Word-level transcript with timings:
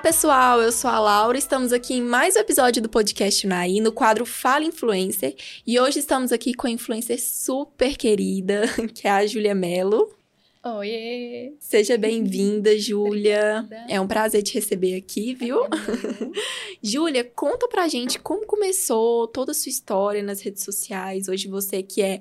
Olá, 0.00 0.12
pessoal! 0.12 0.62
Eu 0.62 0.72
sou 0.72 0.90
a 0.90 0.98
Laura, 0.98 1.36
estamos 1.36 1.74
aqui 1.74 1.92
em 1.92 2.02
mais 2.02 2.34
um 2.34 2.38
episódio 2.38 2.80
do 2.80 2.88
podcast 2.88 3.46
Unaí, 3.46 3.82
no 3.82 3.92
quadro 3.92 4.24
Fala 4.24 4.64
Influencer. 4.64 5.36
E 5.66 5.78
hoje 5.78 5.98
estamos 5.98 6.32
aqui 6.32 6.54
com 6.54 6.66
a 6.66 6.70
influencer 6.70 7.20
super 7.20 7.98
querida, 7.98 8.62
que 8.94 9.06
é 9.06 9.10
a 9.10 9.26
Júlia 9.26 9.54
Mello. 9.54 10.10
Oi! 10.64 11.54
Seja 11.60 11.98
bem-vinda, 11.98 12.78
Júlia. 12.78 13.68
É 13.90 14.00
um 14.00 14.08
prazer 14.08 14.42
te 14.42 14.54
receber 14.54 14.96
aqui, 14.96 15.34
viu? 15.34 15.58
Júlia, 16.82 17.22
conta 17.22 17.68
pra 17.68 17.86
gente 17.86 18.18
como 18.18 18.46
começou 18.46 19.28
toda 19.28 19.52
a 19.52 19.54
sua 19.54 19.68
história 19.68 20.22
nas 20.22 20.40
redes 20.40 20.64
sociais. 20.64 21.28
Hoje 21.28 21.46
você 21.46 21.82
que 21.82 22.00
é 22.00 22.20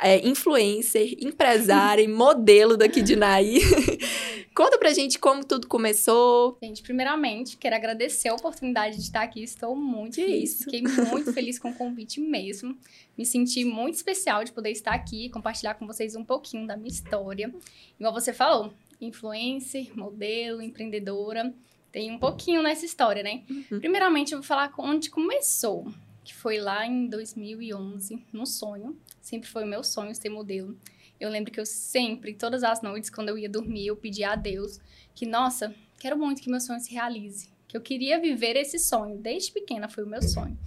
é, 0.00 0.26
influencer, 0.26 1.16
empresária 1.20 2.02
e 2.02 2.08
modelo 2.08 2.76
daqui 2.76 3.02
de 3.02 3.16
Naí. 3.16 3.60
Conta 4.54 4.78
pra 4.78 4.92
gente 4.92 5.18
como 5.18 5.44
tudo 5.44 5.68
começou. 5.68 6.58
Gente, 6.62 6.82
primeiramente, 6.82 7.56
quero 7.56 7.76
agradecer 7.76 8.28
a 8.28 8.34
oportunidade 8.34 8.96
de 8.96 9.02
estar 9.02 9.22
aqui. 9.22 9.42
Estou 9.42 9.76
muito 9.76 10.14
que 10.14 10.24
feliz. 10.24 10.50
Isso. 10.50 10.64
Fiquei 10.64 10.82
muito 10.82 11.32
feliz 11.32 11.58
com 11.58 11.70
o 11.70 11.74
convite 11.74 12.20
mesmo. 12.20 12.76
Me 13.16 13.24
senti 13.24 13.64
muito 13.64 13.94
especial 13.94 14.44
de 14.44 14.52
poder 14.52 14.70
estar 14.70 14.92
aqui 14.92 15.26
e 15.26 15.30
compartilhar 15.30 15.74
com 15.74 15.86
vocês 15.86 16.16
um 16.16 16.24
pouquinho 16.24 16.66
da 16.66 16.76
minha 16.76 16.88
história. 16.88 17.52
Igual 17.98 18.12
você 18.12 18.32
falou, 18.32 18.72
influencer, 19.00 19.96
modelo, 19.96 20.62
empreendedora. 20.62 21.54
Tem 21.90 22.10
um 22.10 22.18
pouquinho 22.18 22.62
nessa 22.62 22.84
história, 22.84 23.22
né? 23.22 23.42
Uhum. 23.48 23.78
Primeiramente, 23.78 24.32
eu 24.32 24.38
vou 24.38 24.46
falar 24.46 24.72
onde 24.78 25.10
começou. 25.10 25.86
Que 26.24 26.34
foi 26.34 26.58
lá 26.58 26.86
em 26.86 27.06
2011, 27.06 28.22
num 28.32 28.44
sonho. 28.44 28.96
Sempre 29.28 29.46
foi 29.46 29.64
o 29.64 29.66
meu 29.66 29.84
sonho 29.84 30.14
ser 30.14 30.30
modelo. 30.30 30.74
Eu 31.20 31.28
lembro 31.28 31.52
que 31.52 31.60
eu 31.60 31.66
sempre, 31.66 32.32
todas 32.32 32.64
as 32.64 32.80
noites, 32.80 33.10
quando 33.10 33.28
eu 33.28 33.36
ia 33.36 33.46
dormir, 33.46 33.86
eu 33.86 33.94
pedia 33.94 34.30
a 34.30 34.34
Deus 34.34 34.80
que, 35.14 35.26
nossa, 35.26 35.74
quero 36.00 36.16
muito 36.16 36.40
que 36.40 36.48
meu 36.48 36.58
sonho 36.58 36.80
se 36.80 36.90
realize. 36.90 37.50
Que 37.68 37.76
eu 37.76 37.82
queria 37.82 38.18
viver 38.18 38.56
esse 38.56 38.78
sonho. 38.78 39.18
Desde 39.18 39.52
pequena 39.52 39.86
foi 39.86 40.04
o 40.04 40.06
meu 40.06 40.22
sonho. 40.22 40.58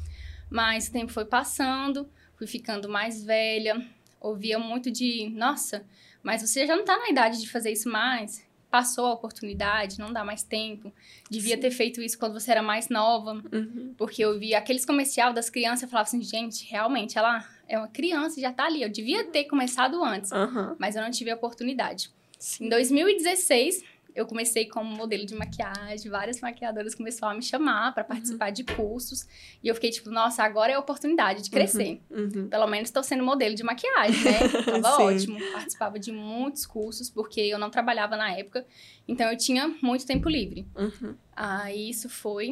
Mas 0.47 0.89
o 0.89 0.91
tempo 0.91 1.11
foi 1.11 1.25
passando, 1.25 2.07
fui 2.35 2.45
ficando 2.45 2.87
mais 2.87 3.23
velha. 3.23 3.83
Ouvia 4.19 4.59
muito 4.59 4.91
de, 4.91 5.27
nossa, 5.29 5.83
mas 6.21 6.43
você 6.47 6.67
já 6.67 6.75
não 6.75 6.85
tá 6.85 6.95
na 6.99 7.09
idade 7.09 7.41
de 7.41 7.49
fazer 7.49 7.71
isso 7.71 7.89
mais. 7.89 8.45
Passou 8.69 9.07
a 9.07 9.13
oportunidade, 9.13 9.97
não 9.97 10.13
dá 10.13 10.23
mais 10.23 10.43
tempo. 10.43 10.93
Devia 11.31 11.55
Sim. 11.55 11.61
ter 11.61 11.71
feito 11.71 11.99
isso 11.99 12.19
quando 12.19 12.39
você 12.39 12.51
era 12.51 12.61
mais 12.61 12.89
nova. 12.89 13.41
Uhum. 13.51 13.95
Porque 13.97 14.23
eu 14.23 14.37
via 14.37 14.59
aqueles 14.59 14.85
comercial 14.85 15.33
das 15.33 15.49
crianças, 15.49 15.81
eu 15.81 15.89
falava 15.89 16.07
assim, 16.07 16.21
gente, 16.21 16.63
realmente, 16.69 17.17
ela 17.17 17.43
é 17.71 17.77
uma 17.77 17.87
criança 17.87 18.37
e 18.37 18.41
já 18.41 18.51
tá 18.51 18.65
ali. 18.65 18.83
Eu 18.83 18.89
devia 18.89 19.23
ter 19.23 19.45
começado 19.45 20.03
antes, 20.03 20.31
Aham. 20.31 20.75
mas 20.77 20.95
eu 20.95 21.01
não 21.01 21.09
tive 21.09 21.31
a 21.31 21.35
oportunidade. 21.35 22.11
Sim. 22.37 22.65
Em 22.65 22.69
2016, 22.69 23.83
eu 24.13 24.25
comecei 24.25 24.65
como 24.65 24.93
modelo 24.93 25.25
de 25.25 25.33
maquiagem, 25.33 26.11
várias 26.11 26.41
maquiadoras 26.41 26.93
começaram 26.93 27.31
a 27.31 27.35
me 27.35 27.41
chamar 27.41 27.93
para 27.93 28.03
participar 28.03 28.49
de 28.49 28.65
cursos, 28.65 29.25
e 29.63 29.69
eu 29.69 29.75
fiquei 29.75 29.89
tipo, 29.89 30.09
nossa, 30.09 30.43
agora 30.43 30.73
é 30.73 30.75
a 30.75 30.79
oportunidade 30.79 31.43
de 31.43 31.49
crescer. 31.49 32.01
Uhum. 32.09 32.49
Pelo 32.49 32.67
menos 32.67 32.89
estou 32.89 33.03
sendo 33.03 33.23
modelo 33.23 33.55
de 33.55 33.63
maquiagem, 33.63 34.21
né? 34.21 34.39
Tava 34.81 35.03
ótimo. 35.03 35.39
Participava 35.53 35.97
de 35.97 36.11
muitos 36.11 36.65
cursos, 36.65 37.09
porque 37.09 37.39
eu 37.39 37.57
não 37.57 37.69
trabalhava 37.69 38.17
na 38.17 38.33
época, 38.33 38.65
então 39.07 39.31
eu 39.31 39.37
tinha 39.37 39.73
muito 39.81 40.05
tempo 40.05 40.27
livre. 40.27 40.67
Uhum. 40.75 41.15
Aí 41.33 41.89
isso 41.89 42.09
foi 42.09 42.47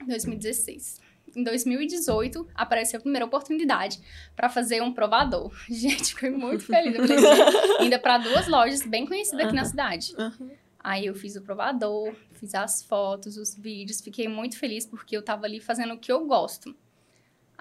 em 0.00 0.06
2016. 0.06 1.09
Em 1.34 1.42
2018, 1.42 2.46
apareceu 2.54 2.98
a 2.98 3.00
primeira 3.00 3.24
oportunidade 3.24 3.98
para 4.34 4.48
fazer 4.48 4.82
um 4.82 4.92
provador. 4.92 5.52
Gente, 5.68 6.14
fiquei 6.14 6.30
muito 6.30 6.64
feliz. 6.64 6.94
Eu 6.94 7.06
falei, 7.06 7.78
ainda 7.80 7.98
para 7.98 8.18
duas 8.18 8.48
lojas 8.48 8.82
bem 8.86 9.06
conhecidas 9.06 9.46
aqui 9.46 9.54
na 9.54 9.62
Aham. 9.62 9.70
cidade. 9.70 10.14
Uhum. 10.18 10.50
Aí 10.82 11.06
eu 11.06 11.14
fiz 11.14 11.36
o 11.36 11.42
provador, 11.42 12.14
fiz 12.32 12.54
as 12.54 12.82
fotos, 12.82 13.36
os 13.36 13.54
vídeos, 13.54 14.00
fiquei 14.00 14.26
muito 14.28 14.58
feliz 14.58 14.86
porque 14.86 15.14
eu 15.14 15.22
tava 15.22 15.44
ali 15.44 15.60
fazendo 15.60 15.94
o 15.94 15.98
que 15.98 16.10
eu 16.10 16.26
gosto. 16.26 16.74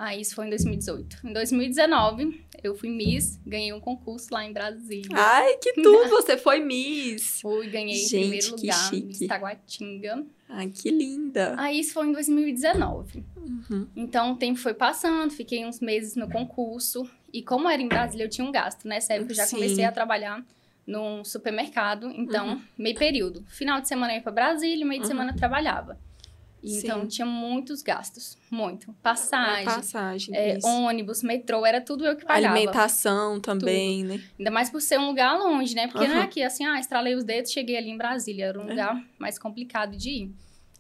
Aí 0.02 0.22
isso 0.22 0.34
foi 0.34 0.46
em 0.48 0.50
2018. 0.50 1.18
Em 1.26 1.34
2019, 1.34 2.46
eu 2.64 2.74
fui 2.74 2.90
Miss, 2.90 3.38
ganhei 3.46 3.74
um 3.74 3.82
concurso 3.82 4.28
lá 4.32 4.46
em 4.46 4.54
Brasília. 4.54 5.10
Ai, 5.14 5.58
que 5.58 5.74
tudo! 5.74 6.08
Você 6.10 6.38
foi 6.38 6.62
Miss! 6.62 7.42
Fui, 7.42 7.68
ganhei 7.68 7.96
em 7.98 8.08
Gente, 8.08 8.20
primeiro 8.22 8.56
que 8.56 8.62
lugar, 8.62 8.90
chique. 8.90 9.06
Miss 9.08 9.28
Taguatinga. 9.28 10.26
Ai, 10.48 10.70
que 10.70 10.90
linda! 10.90 11.54
Aí 11.58 11.82
isso 11.82 11.94
foi 11.94 12.08
em 12.08 12.14
2019. 12.14 13.26
Uhum. 13.36 13.88
Então 13.94 14.32
o 14.32 14.36
tempo 14.38 14.58
foi 14.58 14.74
passando, 14.74 15.32
fiquei 15.32 15.66
uns 15.66 15.82
meses 15.82 16.16
no 16.16 16.30
concurso. 16.30 17.06
E 17.34 17.44
como 17.44 17.70
era 17.70 17.82
em 17.82 17.88
Brasília, 17.90 18.24
eu 18.24 18.30
tinha 18.30 18.48
um 18.48 18.52
gasto. 18.54 18.88
Nessa 18.88 19.14
época 19.16 19.32
eu 19.34 19.36
já 19.36 19.46
Sim. 19.46 19.58
comecei 19.58 19.84
a 19.84 19.92
trabalhar 19.92 20.44
num 20.88 21.26
supermercado. 21.26 22.10
Então, 22.16 22.52
Uhum. 22.54 22.62
meio 22.78 22.96
período. 22.96 23.44
Final 23.50 23.82
de 23.82 23.88
semana 23.90 24.14
eu 24.14 24.18
ia 24.18 24.22
pra 24.24 24.32
Brasília, 24.32 24.86
meio 24.86 25.02
de 25.02 25.06
Uhum. 25.06 25.12
semana 25.12 25.32
eu 25.32 25.36
trabalhava. 25.36 26.00
E 26.62 26.70
Sim. 26.72 26.78
Então 26.80 27.08
tinha 27.08 27.26
muitos 27.26 27.82
gastos. 27.82 28.38
Muito. 28.52 28.94
Passagem, 29.02 29.66
Passagem. 29.66 30.36
é, 30.36 30.58
ônibus, 30.64 31.24
metrô, 31.24 31.66
era 31.66 31.80
tudo 31.80 32.06
eu 32.06 32.16
que 32.18 32.26
pagava. 32.26 32.54
Alimentação 32.56 33.40
também, 33.40 34.04
né? 34.04 34.22
Ainda 34.38 34.52
mais 34.52 34.70
por 34.70 34.82
ser 34.82 35.00
um 35.00 35.08
lugar 35.08 35.38
longe, 35.38 35.74
né? 35.76 35.88
Porque 35.88 36.08
não 36.08 36.18
é 36.18 36.24
aqui 36.24 36.44
assim, 36.44 36.66
ah, 36.66 36.80
estralei 36.80 37.16
os 37.16 37.24
dedos, 37.24 37.52
cheguei 37.52 37.78
ali 37.78 37.90
em 37.90 37.98
Brasília. 37.98 38.46
Era 38.48 38.60
um 38.60 38.66
É. 38.66 38.70
lugar 38.72 39.04
mais 39.18 39.40
complicado 39.40 39.96
de 39.96 40.10
ir. 40.10 40.32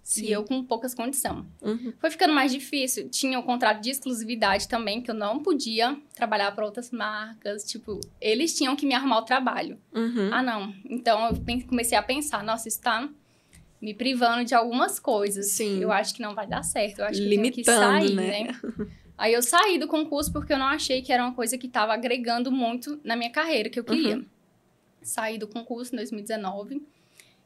Sim. 0.04 0.26
E 0.26 0.32
eu 0.32 0.44
com 0.44 0.64
poucas 0.64 0.96
condições. 0.96 1.46
Uhum. 1.62 1.94
Foi 2.00 2.10
ficando 2.10 2.34
mais 2.34 2.52
difícil. 2.52 3.08
Tinha 3.10 3.38
o 3.40 3.44
contrato 3.44 3.80
de 3.80 3.92
exclusividade 3.92 4.68
também, 4.68 5.04
que 5.04 5.12
eu 5.12 5.14
não 5.16 5.38
podia 5.44 5.96
trabalhar 6.16 6.52
para 6.56 6.66
outras 6.66 6.90
marcas. 6.90 7.64
Tipo, 7.64 8.00
eles 8.20 8.58
tinham 8.58 8.76
que 8.76 8.88
me 8.88 8.96
arrumar 8.96 9.20
o 9.20 9.22
trabalho. 9.22 9.78
Uhum. 9.94 10.30
Ah, 10.32 10.42
não. 10.42 10.74
Então 10.90 11.28
eu 11.30 11.66
comecei 11.68 11.96
a 11.96 12.02
pensar: 12.02 12.44
nossa, 12.44 12.68
isso 12.68 12.82
tá 12.82 13.08
me 13.82 13.94
privando 13.94 14.44
de 14.44 14.54
algumas 14.54 15.00
coisas. 15.00 15.52
Sim. 15.52 15.80
Eu 15.82 15.92
acho 15.92 16.14
que 16.14 16.22
não 16.22 16.36
vai 16.36 16.46
dar 16.48 16.64
certo. 16.64 17.00
Eu 17.00 17.06
acho 17.06 17.20
que 17.20 17.26
eu 17.26 17.30
tenho 17.30 17.42
que 17.52 17.62
Limitando, 17.62 17.80
sair, 18.08 18.14
né? 18.16 18.44
né? 18.44 18.60
Aí 19.18 19.34
eu 19.34 19.42
saí 19.42 19.78
do 19.78 19.88
concurso 19.88 20.32
porque 20.32 20.54
eu 20.54 20.58
não 20.58 20.66
achei 20.68 21.02
que 21.02 21.12
era 21.12 21.24
uma 21.24 21.34
coisa 21.34 21.58
que 21.58 21.68
estava 21.68 21.94
agregando 21.94 22.52
muito 22.52 23.00
na 23.04 23.16
minha 23.16 23.30
carreira 23.30 23.70
que 23.70 23.80
eu 23.80 23.84
queria. 23.84 24.18
Uhum. 24.18 24.26
Saí 25.02 25.38
do 25.38 25.48
concurso 25.48 25.94
em 25.94 25.98
2019. 25.98 26.82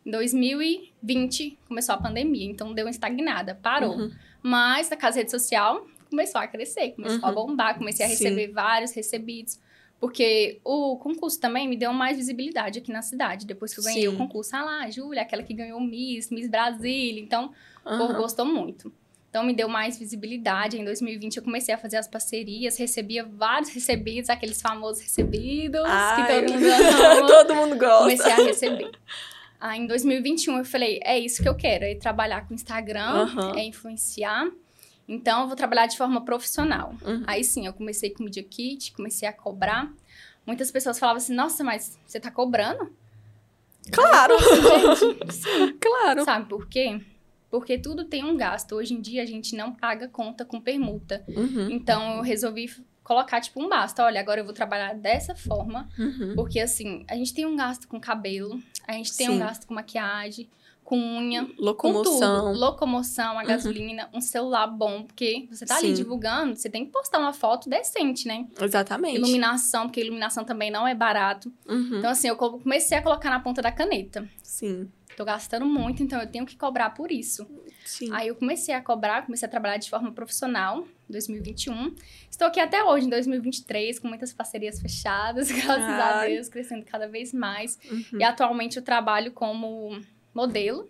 Em 0.05 0.11
2020 0.11 1.57
começou 1.67 1.95
a 1.95 1.97
pandemia, 1.97 2.45
então 2.45 2.73
deu 2.73 2.85
uma 2.85 2.91
estagnada, 2.91 3.55
parou. 3.61 3.95
Uhum. 3.97 4.11
Mas 4.41 4.89
na 4.89 4.97
casa 4.97 5.17
rede 5.19 5.31
social 5.31 5.85
começou 6.09 6.41
a 6.41 6.47
crescer, 6.47 6.91
começou 6.91 7.23
a 7.23 7.29
Uhum. 7.29 7.35
bombar, 7.35 7.77
comecei 7.77 8.05
a 8.05 8.09
Sim. 8.09 8.23
receber 8.23 8.47
vários 8.51 8.91
recebidos. 8.91 9.59
Porque 10.03 10.59
o 10.65 10.97
concurso 10.97 11.39
também 11.39 11.65
me 11.65 11.77
deu 11.77 11.93
mais 11.93 12.17
visibilidade 12.17 12.79
aqui 12.79 12.91
na 12.91 13.01
cidade. 13.01 13.45
Depois 13.45 13.73
que 13.73 13.79
eu 13.79 13.83
ganhei 13.85 14.01
Sim. 14.01 14.09
o 14.09 14.17
concurso, 14.17 14.53
ah 14.53 14.61
lá, 14.61 14.89
Júlia, 14.89 15.21
aquela 15.21 15.41
que 15.41 15.53
ganhou 15.53 15.79
Miss, 15.79 16.29
Miss 16.29 16.49
Brasília. 16.49 17.21
Então, 17.23 17.53
o 17.85 17.97
povo 17.97 18.13
gostou 18.15 18.45
muito. 18.45 18.91
Então, 19.29 19.45
me 19.45 19.53
deu 19.53 19.69
mais 19.69 19.97
visibilidade. 19.97 20.77
Em 20.77 20.83
2020, 20.83 21.37
eu 21.37 21.43
comecei 21.43 21.73
a 21.73 21.77
fazer 21.77 21.95
as 21.95 22.05
parcerias, 22.09 22.75
recebia 22.75 23.23
vários 23.23 23.69
recebidos, 23.69 24.29
aqueles 24.29 24.61
famosos 24.61 25.01
recebidos 25.01 25.85
Ai, 25.85 26.27
que 26.27 26.33
todo 26.33 26.51
mundo 26.51 26.65
ama. 26.67 27.27
Todo 27.27 27.55
mundo 27.55 27.77
gosta. 27.77 27.99
Comecei 27.99 28.31
a 28.33 28.35
receber. 28.35 28.91
Aí, 29.57 29.79
em 29.79 29.87
2021, 29.87 30.57
eu 30.57 30.65
falei, 30.65 30.99
é 31.01 31.17
isso 31.17 31.41
que 31.41 31.47
eu 31.47 31.55
quero, 31.55 31.85
é 31.85 31.95
trabalhar 31.95 32.45
com 32.45 32.53
Instagram, 32.53 33.05
Aham. 33.05 33.53
é 33.55 33.63
influenciar. 33.63 34.51
Então, 35.07 35.41
eu 35.41 35.47
vou 35.47 35.55
trabalhar 35.55 35.85
de 35.87 35.97
forma 35.97 36.23
profissional. 36.23 36.95
Uhum. 37.05 37.23
Aí, 37.27 37.43
sim, 37.43 37.65
eu 37.65 37.73
comecei 37.73 38.09
com 38.09 38.23
Media 38.23 38.43
Kit, 38.43 38.93
comecei 38.93 39.27
a 39.27 39.33
cobrar. 39.33 39.91
Muitas 40.45 40.71
pessoas 40.71 40.99
falavam 40.99 41.17
assim, 41.17 41.33
nossa, 41.33 41.63
mas 41.63 41.97
você 42.05 42.19
tá 42.19 42.31
cobrando? 42.31 42.91
Claro, 43.91 44.35
Gente, 44.39 45.73
claro. 45.79 46.23
Sabe 46.23 46.47
por 46.47 46.67
quê? 46.67 47.01
Porque 47.49 47.77
tudo 47.77 48.05
tem 48.05 48.23
um 48.23 48.35
gasto. 48.35 48.75
Hoje 48.75 48.93
em 48.93 49.01
dia, 49.01 49.21
a 49.21 49.25
gente 49.25 49.55
não 49.55 49.73
paga 49.73 50.07
conta 50.07 50.45
com 50.45 50.59
permuta. 50.59 51.23
Uhum. 51.27 51.69
Então, 51.69 52.17
eu 52.17 52.21
resolvi 52.21 52.71
colocar, 53.03 53.41
tipo, 53.41 53.61
um 53.61 53.69
basta. 53.69 54.03
Olha, 54.03 54.19
agora 54.19 54.41
eu 54.41 54.45
vou 54.45 54.53
trabalhar 54.53 54.93
dessa 54.95 55.35
forma. 55.35 55.89
Uhum. 55.99 56.33
Porque, 56.35 56.59
assim, 56.59 57.05
a 57.09 57.15
gente 57.15 57.33
tem 57.33 57.45
um 57.45 57.55
gasto 57.55 57.87
com 57.87 57.99
cabelo, 57.99 58.59
a 58.87 58.93
gente 58.93 59.15
tem 59.15 59.27
Sim. 59.27 59.33
um 59.33 59.39
gasto 59.39 59.67
com 59.67 59.73
maquiagem, 59.73 60.49
com 60.83 60.97
unha, 60.99 61.45
com 61.45 61.53
Locomoção. 61.63 62.47
tudo. 62.53 62.59
Locomoção, 62.59 63.37
a 63.39 63.41
Uhum. 63.41 63.47
gasolina, 63.47 64.09
um 64.13 64.19
celular 64.21 64.67
bom, 64.67 65.03
porque 65.03 65.47
você 65.49 65.65
tá 65.65 65.77
ali 65.77 65.87
Sim. 65.87 65.93
divulgando, 65.93 66.55
você 66.55 66.69
tem 66.69 66.85
que 66.85 66.91
postar 66.91 67.19
uma 67.19 67.33
foto 67.33 67.69
decente, 67.69 68.27
né? 68.27 68.45
Exatamente. 68.61 69.17
Iluminação, 69.17 69.83
porque 69.87 70.01
iluminação 70.01 70.43
também 70.43 70.69
não 70.69 70.87
é 70.87 70.93
barato. 70.93 71.51
Uhum. 71.67 71.99
Então, 71.99 72.09
assim, 72.09 72.27
eu 72.27 72.35
co- 72.35 72.59
comecei 72.59 72.97
a 72.97 73.01
colocar 73.01 73.29
na 73.29 73.39
ponta 73.39 73.61
da 73.61 73.71
caneta. 73.71 74.27
Sim, 74.43 74.89
Tô 75.15 75.23
gastando 75.23 75.63
muito, 75.67 76.01
então 76.01 76.19
eu 76.19 76.25
tenho 76.25 76.43
que 76.43 76.57
cobrar 76.57 76.89
por 76.89 77.11
isso. 77.11 77.45
sim. 77.85 78.09
Aí 78.11 78.29
eu 78.29 78.35
comecei 78.35 78.73
a 78.73 78.81
cobrar, 78.81 79.23
comecei 79.27 79.45
a 79.47 79.49
trabalhar 79.51 79.77
de 79.77 79.87
forma 79.87 80.11
profissional, 80.11 80.87
2021. 81.07 81.93
Estou 82.31 82.47
aqui 82.47 82.59
até 82.59 82.83
hoje, 82.83 83.05
em 83.05 83.09
2023, 83.11 83.99
com 83.99 84.07
muitas 84.07 84.33
parcerias 84.33 84.79
fechadas, 84.81 85.51
graças 85.53 85.83
a 85.83 86.19
Ai. 86.21 86.29
Deus, 86.33 86.49
crescendo 86.49 86.83
cada 86.83 87.07
vez 87.07 87.31
mais. 87.31 87.77
Uhum. 87.91 88.19
E 88.19 88.23
atualmente 88.23 88.77
eu 88.77 88.83
trabalho 88.83 89.31
como 89.33 90.01
modelo, 90.33 90.89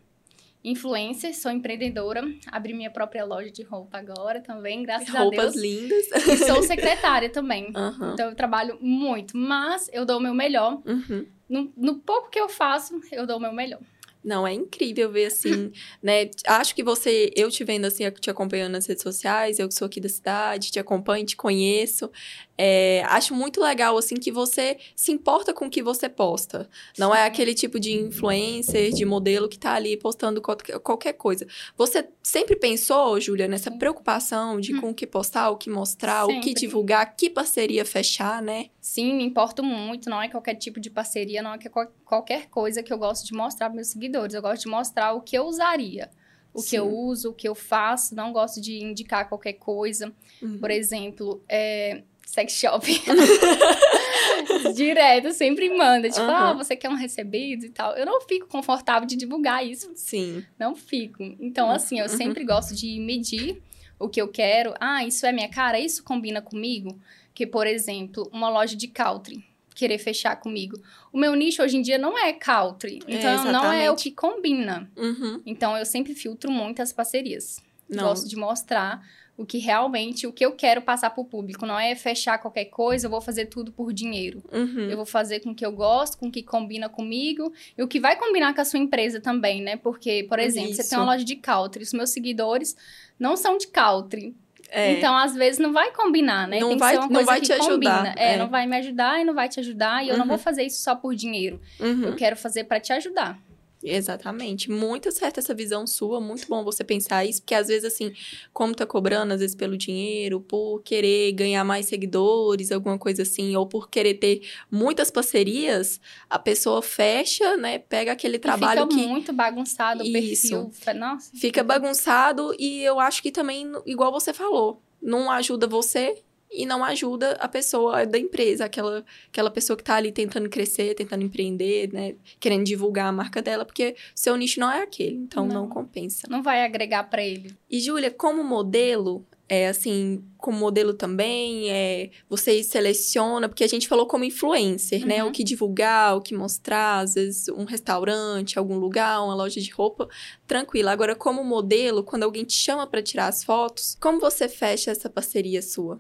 influencer, 0.64 1.36
sou 1.36 1.52
empreendedora, 1.52 2.24
abri 2.48 2.74
minha 2.74 2.90
própria 2.90 3.26
loja 3.26 3.52
de 3.52 3.64
roupa 3.64 3.98
agora 3.98 4.42
também, 4.42 4.84
graças 4.84 5.14
a 5.14 5.20
Roupas 5.20 5.54
Deus. 5.54 5.56
lindas. 5.56 6.08
E 6.28 6.38
sou 6.38 6.64
secretária 6.64 7.30
também. 7.30 7.72
Aham. 7.76 8.14
Então 8.14 8.30
eu 8.30 8.36
trabalho 8.36 8.78
muito, 8.80 9.36
mas 9.36 9.90
eu 9.92 10.06
dou 10.06 10.18
o 10.18 10.22
meu 10.22 10.34
melhor. 10.34 10.82
Uhum. 10.86 11.28
No, 11.50 11.72
no 11.76 11.96
pouco 12.00 12.30
que 12.30 12.40
eu 12.40 12.48
faço, 12.48 13.00
eu 13.12 13.28
dou 13.28 13.38
o 13.38 13.42
meu 13.42 13.52
melhor. 13.52 13.82
Não, 14.24 14.48
é 14.48 14.54
incrível 14.54 15.12
ver 15.12 15.26
assim, 15.26 15.72
né? 16.02 16.30
Acho 16.48 16.74
que 16.74 16.82
você, 16.82 17.30
eu 17.36 17.50
te 17.52 17.64
vendo 17.66 17.86
assim, 17.86 18.10
te 18.12 18.30
acompanhando 18.30 18.72
nas 18.72 18.86
redes 18.86 19.04
sociais, 19.04 19.60
eu 19.60 19.68
que 19.68 19.74
sou 19.74 19.86
aqui 19.86 20.00
da 20.00 20.08
cidade, 20.08 20.72
te 20.72 20.80
acompanho, 20.80 21.26
te 21.26 21.36
conheço. 21.36 22.10
É, 22.56 23.04
acho 23.08 23.34
muito 23.34 23.60
legal, 23.60 23.98
assim, 23.98 24.16
que 24.16 24.32
você 24.32 24.78
se 24.96 25.12
importa 25.12 25.54
com 25.54 25.66
o 25.66 25.70
que 25.70 25.82
você 25.82 26.08
posta. 26.08 26.70
Não 26.98 27.14
é 27.14 27.26
aquele 27.26 27.54
tipo 27.54 27.80
de 27.80 27.94
influencer, 27.94 28.92
de 28.94 29.04
modelo 29.06 29.50
que 29.50 29.58
tá 29.58 29.74
ali 29.74 29.98
postando 29.98 30.42
qualquer, 30.42 31.14
coisa. 31.14 31.48
Você 31.76 32.08
sempre 32.22 32.56
pensou, 32.56 33.20
Júlia, 33.20 33.48
nessa 33.48 33.72
preocupação 33.72 34.60
de 34.60 34.76
hum. 34.76 34.82
com 34.82 34.90
o 34.92 34.94
que 34.94 35.08
postar, 35.08 35.50
o 35.50 35.58
que 35.58 35.70
mostrar, 35.70 36.26
sempre. 36.26 36.40
o 36.40 36.42
que 36.42 36.54
divulgar, 36.54 37.16
que 37.16 37.30
parceria 37.30 37.84
fechar, 37.84 38.42
né? 38.42 38.68
Sim, 38.80 39.16
me 39.16 39.24
importo 39.24 39.64
muito. 39.64 40.10
Não 40.10 40.22
é 40.22 40.30
qualquer 40.30 40.56
tipo 40.56 40.80
de 40.80 40.90
parceria, 40.90 41.42
não 41.42 41.54
é 41.54 41.60
qualquer 42.06 42.48
coisa 42.50 42.84
que 42.84 42.94
eu 42.94 42.98
gosto 42.98 43.26
de 43.26 43.34
mostrar 43.34 43.68
para 43.68 43.76
meus 43.76 43.88
seguidores. 43.88 44.36
Eu 44.36 44.42
gosto 44.42 44.64
de 44.64 44.70
mostrar 44.70 45.14
o 45.14 45.22
que 45.22 45.38
eu 45.38 45.46
usaria 45.46 46.10
o 46.54 46.62
Sim. 46.62 46.70
que 46.70 46.76
eu 46.76 46.88
uso, 46.88 47.32
o 47.32 47.34
que 47.34 47.48
eu 47.48 47.56
faço, 47.56 48.14
não 48.14 48.32
gosto 48.32 48.62
de 48.62 48.78
indicar 48.84 49.28
qualquer 49.28 49.54
coisa. 49.54 50.14
Uhum. 50.42 50.60
Por 50.60 50.70
exemplo, 50.70 51.44
é, 51.50 52.04
sex 52.26 52.54
shop. 52.54 52.86
Direto, 54.76 55.32
sempre 55.32 55.70
manda. 55.70 56.10
Tipo, 56.10 56.26
uhum. 56.26 56.32
ah, 56.32 56.54
você 56.54 56.76
quer 56.76 56.90
um 56.90 56.96
recebido 56.96 57.66
e 57.66 57.70
tal. 57.70 57.96
Eu 57.96 58.06
não 58.06 58.22
fico 58.22 58.48
confortável 58.48 59.08
de 59.08 59.16
divulgar 59.16 59.66
isso. 59.66 59.92
Sim. 59.96 60.44
Não 60.58 60.76
fico. 60.76 61.24
Então, 61.40 61.68
uhum. 61.68 61.74
assim, 61.74 62.00
eu 62.00 62.06
uhum. 62.06 62.18
sempre 62.18 62.44
gosto 62.44 62.74
de 62.76 63.00
medir 63.00 63.62
o 64.00 64.10
que 64.10 64.22
eu 64.22 64.28
quero. 64.28 64.74
Ah, 64.80 65.06
isso 65.06 65.26
é 65.26 65.32
minha 65.32 65.50
cara? 65.50 65.80
Isso 65.80 66.04
combina 66.04 66.42
comigo? 66.42 67.00
Que, 67.34 67.46
por 67.48 67.68
exemplo, 67.68 68.30
uma 68.32 68.50
loja 68.50 68.76
de 68.76 68.88
country 68.88 69.44
querer 69.74 69.98
fechar 69.98 70.36
comigo. 70.36 70.80
O 71.12 71.18
meu 71.18 71.36
nicho 71.36 71.62
hoje 71.62 71.78
em 71.78 71.82
dia 71.82 71.98
não 71.98 72.18
é 72.18 72.32
country. 72.32 73.00
É, 73.08 73.16
então, 73.16 73.48
é, 73.48 73.52
não 73.52 73.72
é 73.72 73.92
o 73.92 73.96
que 73.96 74.12
combina. 74.12 74.90
Uhum. 74.96 75.42
Então, 75.46 75.76
eu 75.78 75.86
sempre 75.86 76.14
filtro 76.14 76.52
muitas 76.52 76.94
parcerias. 76.94 77.62
Não. 77.90 78.06
Gosto 78.06 78.28
de 78.28 78.36
mostrar 78.36 79.04
o 79.36 79.46
que 79.46 79.58
realmente, 79.58 80.28
o 80.28 80.32
que 80.32 80.46
eu 80.46 80.52
quero 80.52 80.82
passar 80.82 81.10
para 81.10 81.22
o 81.22 81.26
público. 81.26 81.66
Não 81.66 81.80
é 81.80 81.96
fechar 81.96 82.38
qualquer 82.38 82.66
coisa, 82.66 83.08
eu 83.08 83.12
vou 83.12 83.20
fazer 83.22 83.48
tudo 83.48 83.72
por 83.72 83.92
dinheiro. 83.92 84.44
Uhum. 84.52 84.90
Eu 84.90 84.96
vou 84.96 85.06
fazer 85.06 85.40
com 85.40 85.52
o 85.52 85.56
que 85.56 85.66
eu 85.66 85.72
gosto, 85.72 86.18
com 86.18 86.28
o 86.28 86.32
que 86.32 86.44
combina 86.44 86.88
comigo 86.88 87.52
e 87.78 87.82
o 87.82 87.88
que 87.88 88.00
vai 88.00 88.16
combinar 88.16 88.54
com 88.54 88.62
a 88.62 88.66
sua 88.66 88.80
empresa 88.80 89.20
também, 89.20 89.62
né? 89.62 89.76
Porque, 89.76 90.26
por 90.30 90.38
exemplo, 90.40 90.72
Isso. 90.72 90.84
você 90.84 90.90
tem 90.90 90.98
uma 90.98 91.06
loja 91.06 91.26
de 91.26 91.36
country, 91.36 91.84
os 91.84 91.94
meus 91.94 92.12
seguidores 92.12 92.76
não 93.20 93.36
são 93.36 93.58
de 93.58 93.68
country. 93.68 94.36
É. 94.70 94.94
Então, 94.94 95.16
às 95.16 95.36
vezes, 95.36 95.60
não 95.60 95.72
vai 95.72 95.92
combinar, 95.92 96.48
né? 96.48 96.60
Não 96.60 96.70
Tem 96.70 96.78
vai, 96.78 96.96
não 96.96 97.26
vai 97.26 97.40
te 97.40 97.56
combina. 97.56 98.02
ajudar. 98.02 98.18
É, 98.18 98.34
é, 98.34 98.38
não 98.38 98.50
vai 98.50 98.66
me 98.66 98.76
ajudar 98.78 99.22
e 99.22 99.24
não 99.24 99.34
vai 99.34 99.48
te 99.48 99.60
ajudar. 99.60 100.04
E 100.04 100.10
eu 100.10 100.18
não 100.18 100.26
vou 100.26 100.36
uhum. 100.36 100.42
fazer 100.42 100.64
isso 100.64 100.82
só 100.82 100.96
por 100.96 101.14
dinheiro. 101.14 101.62
Uhum. 101.80 102.06
Eu 102.06 102.16
quero 102.16 102.36
fazer 102.36 102.64
para 102.64 102.80
te 102.80 102.92
ajudar. 102.92 103.38
Exatamente. 103.84 104.72
Muito 104.72 105.12
certa 105.12 105.40
essa 105.40 105.54
visão 105.54 105.86
sua, 105.86 106.22
muito 106.22 106.48
bom 106.48 106.64
você 106.64 106.84
pensar 106.84 107.26
isso, 107.26 107.42
porque 107.42 107.54
às 107.54 107.68
vezes, 107.68 107.86
assim, 107.86 108.14
como 108.54 108.74
tá 108.74 108.86
cobrando, 108.86 109.34
às 109.34 109.40
vezes 109.42 109.56
pelo 109.56 109.78
dinheiro, 109.78 110.40
por 110.40 110.82
querer 110.84 111.32
ganhar 111.34 111.64
mais 111.64 111.86
seguidores, 111.86 112.72
alguma 112.72 112.98
coisa 112.98 113.24
assim, 113.24 113.56
ou 113.56 113.68
por 113.68 113.90
querer 113.90 114.16
ter 114.16 114.42
muitas 114.72 115.12
parcerias, 115.12 116.00
a 116.30 116.40
pessoa 116.40 116.82
fecha, 116.82 117.58
né? 117.58 117.80
Pega 117.80 118.14
aquele 118.14 118.40
trabalho 118.40 118.84
fica 118.84 118.96
que. 118.96 119.08
muito 119.08 119.34
bagunçado 119.34 120.04
o 120.04 120.06
isso. 120.06 120.72
perfil. 120.72 121.00
Nossa. 121.00 121.32
Fica 121.36 121.64
bagunçado 121.64 122.56
e 122.58 122.84
eu 122.84 123.00
acho 123.00 123.22
que 123.22 123.32
também, 123.32 123.72
igual 123.86 124.12
você 124.12 124.34
falou, 124.34 124.82
não 125.02 125.30
ajuda 125.30 125.68
você 125.68 126.24
e 126.54 126.66
não 126.66 126.84
ajuda 126.84 127.34
a 127.40 127.48
pessoa 127.48 128.06
da 128.06 128.18
empresa, 128.18 128.66
aquela, 128.66 129.04
aquela 129.28 129.50
pessoa 129.50 129.76
que 129.76 129.82
está 129.82 129.96
ali 129.96 130.12
tentando 130.12 130.50
crescer, 130.50 130.94
tentando 130.94 131.24
empreender, 131.24 131.92
né? 131.92 132.16
Querendo 132.40 132.64
divulgar 132.64 133.08
a 133.08 133.12
marca 133.12 133.42
dela, 133.42 133.66
porque 133.66 133.96
seu 134.14 134.36
nicho 134.38 134.60
não 134.60 134.72
é 134.72 134.84
aquele, 134.84 135.16
então 135.16 135.46
não, 135.46 135.64
não 135.64 135.70
compensa. 135.70 136.28
Não 136.30 136.44
vai 136.44 136.64
agregar 136.64 137.04
para 137.06 137.24
ele. 137.24 137.56
E, 137.70 137.80
Júlia, 137.80 138.12
como 138.12 138.44
modelo, 138.44 139.26
é 139.50 139.68
assim, 139.68 140.24
como 140.38 140.58
modelo 140.58 140.94
também, 140.94 141.70
é, 141.70 142.10
você 142.30 142.64
seleciona, 142.64 143.50
porque 143.50 143.64
a 143.64 143.68
gente 143.68 143.88
falou 143.88 144.06
como 144.06 144.24
influencer, 144.24 145.02
uhum. 145.02 145.08
né? 145.08 145.24
O 145.24 145.28
uhum. 145.28 145.32
que 145.32 145.44
divulgar, 145.44 146.16
o 146.16 146.22
que 146.22 146.36
mostrar, 146.36 147.00
às 147.00 147.16
vezes 147.16 147.50
um 147.50 147.66
restaurante, 147.66 148.58
algum 148.58 148.78
lugar, 148.78 149.24
uma 149.24 149.36
loja 149.36 149.60
de 149.60 149.72
roupa, 149.72 150.08
tranquilo. 150.48 150.90
Agora, 150.90 151.16
como 151.16 151.44
modelo, 151.44 152.04
quando 152.04 152.24
alguém 152.24 152.44
te 152.44 152.54
chama 152.54 152.88
para 152.88 153.02
tirar 153.02 153.28
as 153.28 153.44
fotos, 153.44 153.98
como 154.00 154.20
você 154.20 154.48
fecha 154.48 154.92
essa 154.92 155.10
parceria 155.10 155.62
sua? 155.62 156.00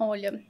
Olha, 0.00 0.42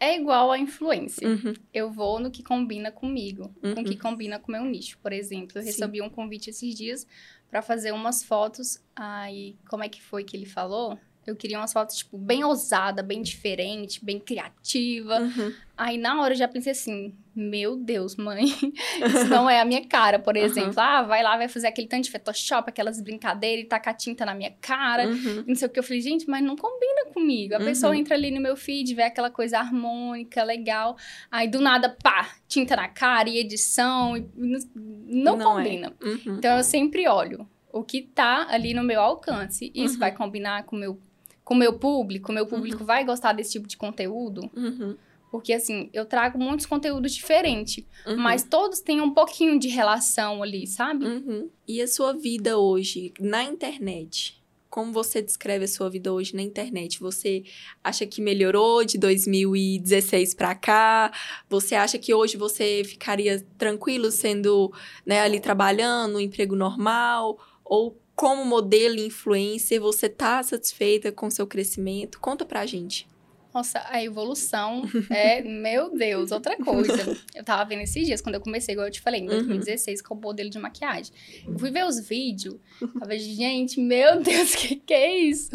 é 0.00 0.16
igual 0.16 0.50
a 0.50 0.58
influência. 0.58 1.28
Uhum. 1.28 1.52
Eu 1.72 1.92
vou 1.92 2.18
no 2.18 2.30
que 2.30 2.42
combina 2.42 2.90
comigo, 2.90 3.54
uhum. 3.62 3.74
com 3.74 3.80
o 3.82 3.84
que 3.84 3.96
combina 3.96 4.38
com 4.38 4.48
o 4.48 4.52
meu 4.52 4.64
nicho. 4.64 4.98
Por 4.98 5.12
exemplo, 5.12 5.58
eu 5.58 5.62
Sim. 5.62 5.68
recebi 5.68 6.02
um 6.02 6.08
convite 6.08 6.50
esses 6.50 6.74
dias 6.74 7.06
para 7.48 7.62
fazer 7.62 7.92
umas 7.92 8.24
fotos. 8.24 8.82
Aí, 8.96 9.56
como 9.68 9.84
é 9.84 9.88
que 9.88 10.02
foi 10.02 10.24
que 10.24 10.36
ele 10.36 10.46
falou? 10.46 10.98
Eu 11.26 11.36
queria 11.36 11.58
umas 11.58 11.72
fotos, 11.72 11.96
tipo, 11.96 12.16
bem 12.16 12.44
ousada, 12.44 13.02
bem 13.02 13.22
diferente, 13.22 14.04
bem 14.04 14.18
criativa. 14.18 15.20
Uhum. 15.20 15.52
Aí, 15.76 15.98
na 15.98 16.20
hora, 16.20 16.34
eu 16.34 16.38
já 16.38 16.46
pensei 16.46 16.72
assim, 16.72 17.14
meu 17.34 17.76
Deus, 17.76 18.14
mãe, 18.14 18.44
isso 19.06 19.28
não 19.28 19.50
é 19.50 19.60
a 19.60 19.64
minha 19.64 19.84
cara, 19.86 20.18
por 20.18 20.36
exemplo. 20.36 20.74
Uhum. 20.76 20.80
Ah, 20.80 21.02
vai 21.02 21.22
lá, 21.22 21.36
vai 21.36 21.48
fazer 21.48 21.66
aquele 21.66 21.88
tanto 21.88 22.04
de 22.04 22.10
Photoshop, 22.10 22.68
aquelas 22.68 23.00
brincadeiras 23.00 23.64
e 23.64 23.68
tacar 23.68 23.96
tinta 23.96 24.24
na 24.24 24.34
minha 24.34 24.52
cara. 24.60 25.08
Uhum. 25.08 25.44
Não 25.48 25.54
sei 25.54 25.66
o 25.66 25.70
que. 25.70 25.78
Eu 25.78 25.82
falei, 25.82 26.00
gente, 26.00 26.28
mas 26.28 26.44
não 26.44 26.56
combina 26.56 27.06
comigo. 27.12 27.54
A 27.54 27.58
uhum. 27.58 27.64
pessoa 27.64 27.96
entra 27.96 28.14
ali 28.14 28.30
no 28.30 28.40
meu 28.40 28.56
feed, 28.56 28.94
vê 28.94 29.02
aquela 29.02 29.30
coisa 29.30 29.58
harmônica, 29.58 30.44
legal. 30.44 30.96
Aí, 31.30 31.48
do 31.48 31.60
nada, 31.60 31.88
pá, 31.88 32.30
tinta 32.46 32.76
na 32.76 32.88
cara 32.88 33.28
e 33.28 33.38
edição. 33.38 34.16
E 34.16 34.28
não, 34.36 35.36
não, 35.36 35.58
é. 35.58 35.64
combina. 35.64 35.92
É. 36.02 36.28
Então, 36.28 36.56
eu 36.58 36.62
sempre 36.64 37.08
olho 37.08 37.48
o 37.74 37.82
que 37.82 38.02
tá 38.02 38.46
ali 38.48 38.72
no 38.72 38.84
meu 38.84 39.00
alcance. 39.00 39.72
Isso 39.74 39.98
vai 39.98 40.12
combinar 40.12 40.62
com 40.62 40.76
o 40.76 40.78
meu 40.78 41.00
com 41.44 41.54
o 41.54 41.56
meu 41.56 41.74
público, 41.74 42.32
meu 42.32 42.46
público 42.46 42.80
uhum. 42.80 42.86
vai 42.86 43.04
gostar 43.04 43.32
desse 43.32 43.52
tipo 43.52 43.68
de 43.68 43.76
conteúdo. 43.76 44.50
Uhum. 44.56 44.96
Porque, 45.30 45.52
assim, 45.52 45.90
eu 45.92 46.06
trago 46.06 46.38
muitos 46.38 46.64
conteúdos 46.64 47.12
diferentes, 47.12 47.84
uhum. 48.06 48.16
mas 48.16 48.44
todos 48.44 48.80
têm 48.80 49.00
um 49.00 49.10
pouquinho 49.10 49.58
de 49.58 49.68
relação 49.68 50.42
ali, 50.42 50.66
sabe? 50.66 51.04
Uhum. 51.04 51.50
E 51.66 51.82
a 51.82 51.88
sua 51.88 52.12
vida 52.12 52.56
hoje 52.56 53.12
na 53.20 53.42
internet? 53.42 54.40
Como 54.70 54.92
você 54.92 55.20
descreve 55.20 55.64
a 55.64 55.68
sua 55.68 55.90
vida 55.90 56.12
hoje 56.12 56.34
na 56.34 56.42
internet? 56.42 56.98
Você 57.00 57.44
acha 57.82 58.06
que 58.06 58.20
melhorou 58.22 58.84
de 58.84 58.96
2016 58.96 60.34
para 60.34 60.54
cá? 60.54 61.12
Você 61.48 61.74
acha 61.74 61.98
que 61.98 62.14
hoje 62.14 62.36
você 62.36 62.82
ficaria 62.84 63.44
tranquilo 63.58 64.10
sendo 64.10 64.72
né, 65.04 65.20
ali 65.20 65.40
trabalhando, 65.40 66.16
um 66.16 66.20
emprego 66.20 66.56
normal? 66.56 67.38
Ou 67.64 68.00
como 68.14 68.44
modelo 68.44 69.00
influencer, 69.00 69.80
você 69.80 70.08
tá 70.08 70.42
satisfeita 70.42 71.10
com 71.10 71.30
seu 71.30 71.46
crescimento? 71.46 72.20
Conta 72.20 72.44
pra 72.44 72.66
gente. 72.66 73.08
Nossa, 73.54 73.80
a 73.88 74.02
evolução 74.02 74.82
é, 75.08 75.40
meu 75.40 75.96
Deus, 75.96 76.32
outra 76.32 76.56
coisa. 76.56 77.16
Eu 77.32 77.44
tava 77.44 77.64
vendo 77.64 77.82
esses 77.82 78.04
dias, 78.04 78.20
quando 78.20 78.34
eu 78.34 78.40
comecei, 78.40 78.72
igual 78.72 78.88
eu 78.88 78.92
te 78.92 79.00
falei, 79.00 79.20
em 79.20 79.26
2016, 79.26 80.00
uhum. 80.00 80.06
com 80.08 80.14
o 80.14 80.20
modelo 80.20 80.50
de 80.50 80.58
maquiagem. 80.58 81.12
Eu 81.46 81.56
fui 81.56 81.70
ver 81.70 81.86
os 81.86 82.00
vídeos, 82.00 82.56
tava, 82.98 83.16
gente, 83.16 83.80
meu 83.80 84.20
Deus, 84.20 84.54
que 84.56 84.74
que 84.74 84.92
é 84.92 85.16
isso? 85.16 85.50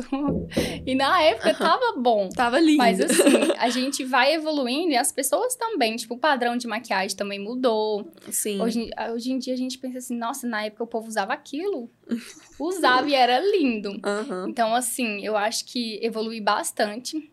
E 0.86 0.96
na 0.96 1.22
época 1.22 1.54
tava 1.54 1.94
bom. 1.98 2.30
Tava 2.30 2.58
lindo. 2.58 2.78
Mas 2.78 3.02
assim, 3.02 3.52
a 3.58 3.70
gente 3.70 4.06
vai 4.06 4.34
evoluindo 4.34 4.92
e 4.92 4.96
as 4.96 5.12
pessoas 5.12 5.56
também, 5.56 5.98
tipo, 5.98 6.14
o 6.14 6.18
padrão 6.18 6.56
de 6.56 6.68
maquiagem 6.68 7.18
também 7.18 7.40
mudou. 7.40 8.10
Sim. 8.32 8.62
Hoje, 8.62 8.90
hoje 9.14 9.32
em 9.34 9.40
dia 9.40 9.54
a 9.54 9.58
gente 9.58 9.78
pensa 9.78 9.98
assim, 9.98 10.18
nossa, 10.18 10.48
na 10.48 10.64
época 10.64 10.86
o 10.86 10.88
povo 10.88 11.10
usava 11.10 11.34
aquilo. 11.34 11.90
Usava 12.58 13.10
e 13.10 13.14
era 13.14 13.40
lindo. 13.40 13.90
Uhum. 13.90 14.48
Então, 14.48 14.74
assim, 14.74 15.26
eu 15.26 15.36
acho 15.36 15.66
que 15.66 16.00
evolui 16.02 16.40
bastante 16.40 17.30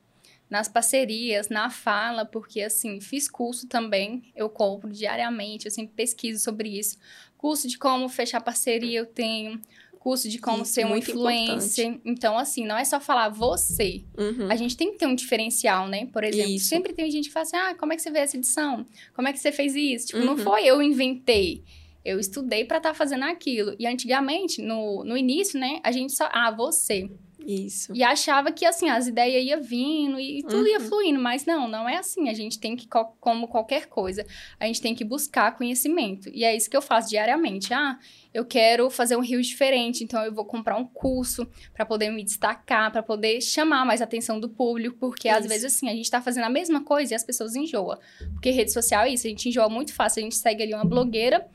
nas 0.48 0.68
parcerias, 0.68 1.48
na 1.48 1.70
fala, 1.70 2.24
porque 2.24 2.60
assim, 2.60 3.00
fiz 3.00 3.28
curso 3.28 3.66
também, 3.66 4.22
eu 4.34 4.48
compro 4.48 4.90
diariamente, 4.90 5.66
eu 5.66 5.72
sempre 5.72 5.94
pesquiso 5.94 6.42
sobre 6.42 6.68
isso. 6.68 6.98
Curso 7.36 7.68
de 7.68 7.78
como 7.78 8.08
fechar 8.08 8.40
parceria 8.40 8.98
eu 8.98 9.06
tenho, 9.06 9.60
curso 10.06 10.28
de 10.28 10.38
como 10.38 10.62
isso, 10.62 10.72
ser 10.72 10.86
um 10.86 10.96
influencer. 10.96 11.86
Importante. 11.86 12.08
Então, 12.08 12.38
assim, 12.38 12.64
não 12.64 12.78
é 12.78 12.84
só 12.84 13.00
falar 13.00 13.28
você. 13.28 14.04
Uhum. 14.16 14.48
A 14.48 14.54
gente 14.54 14.76
tem 14.76 14.92
que 14.92 14.98
ter 14.98 15.06
um 15.06 15.16
diferencial, 15.16 15.88
né? 15.88 16.06
Por 16.06 16.22
exemplo, 16.22 16.52
isso. 16.52 16.68
sempre 16.68 16.92
tem 16.92 17.10
gente 17.10 17.26
que 17.26 17.32
fala 17.32 17.42
assim: 17.42 17.56
ah, 17.56 17.74
como 17.74 17.92
é 17.92 17.96
que 17.96 18.02
você 18.02 18.10
vê 18.12 18.20
essa 18.20 18.36
edição? 18.36 18.86
Como 19.14 19.26
é 19.26 19.32
que 19.32 19.40
você 19.40 19.50
fez 19.50 19.74
isso? 19.74 20.06
Tipo, 20.06 20.20
uhum. 20.20 20.26
não 20.26 20.38
foi 20.38 20.64
eu 20.64 20.80
inventei. 20.80 21.64
Eu 22.04 22.20
estudei 22.20 22.64
para 22.64 22.76
estar 22.76 22.90
tá 22.90 22.94
fazendo 22.94 23.24
aquilo. 23.24 23.74
E 23.80 23.84
antigamente, 23.84 24.62
no, 24.62 25.02
no 25.02 25.16
início, 25.16 25.58
né, 25.58 25.80
a 25.82 25.90
gente 25.90 26.12
só. 26.12 26.28
Ah, 26.30 26.52
você. 26.52 27.10
Isso. 27.46 27.94
E 27.94 28.02
achava 28.02 28.50
que, 28.50 28.64
assim, 28.64 28.88
as 28.88 29.06
ideias 29.06 29.44
iam 29.44 29.62
vindo 29.62 30.18
e 30.18 30.42
tudo 30.42 30.62
uhum. 30.62 30.66
ia 30.66 30.80
fluindo, 30.80 31.20
mas 31.20 31.46
não, 31.46 31.68
não 31.68 31.88
é 31.88 31.96
assim. 31.96 32.28
A 32.28 32.34
gente 32.34 32.58
tem 32.58 32.74
que, 32.74 32.88
como 33.20 33.46
qualquer 33.46 33.86
coisa, 33.86 34.26
a 34.58 34.66
gente 34.66 34.82
tem 34.82 34.96
que 34.96 35.04
buscar 35.04 35.56
conhecimento. 35.56 36.28
E 36.34 36.44
é 36.44 36.56
isso 36.56 36.68
que 36.68 36.76
eu 36.76 36.82
faço 36.82 37.10
diariamente. 37.10 37.72
Ah, 37.72 37.98
eu 38.34 38.44
quero 38.44 38.90
fazer 38.90 39.16
um 39.16 39.20
rio 39.20 39.40
diferente, 39.40 40.02
então 40.02 40.22
eu 40.24 40.34
vou 40.34 40.44
comprar 40.44 40.76
um 40.76 40.84
curso 40.84 41.46
para 41.72 41.86
poder 41.86 42.10
me 42.10 42.24
destacar, 42.24 42.90
para 42.90 43.02
poder 43.02 43.40
chamar 43.40 43.84
mais 43.86 44.00
a 44.00 44.04
atenção 44.04 44.40
do 44.40 44.48
público, 44.48 44.96
porque 44.98 45.28
isso. 45.28 45.38
às 45.38 45.46
vezes, 45.46 45.76
assim, 45.76 45.88
a 45.88 45.94
gente 45.94 46.10
tá 46.10 46.20
fazendo 46.20 46.44
a 46.44 46.50
mesma 46.50 46.82
coisa 46.82 47.14
e 47.14 47.16
as 47.16 47.22
pessoas 47.22 47.54
enjoam. 47.54 47.96
Porque 48.32 48.50
rede 48.50 48.72
social 48.72 49.04
é 49.04 49.10
isso, 49.10 49.26
a 49.26 49.30
gente 49.30 49.48
enjoa 49.48 49.68
muito 49.68 49.94
fácil. 49.94 50.20
A 50.20 50.24
gente 50.24 50.36
segue 50.36 50.64
ali 50.64 50.74
uma 50.74 50.84
blogueira 50.84 51.46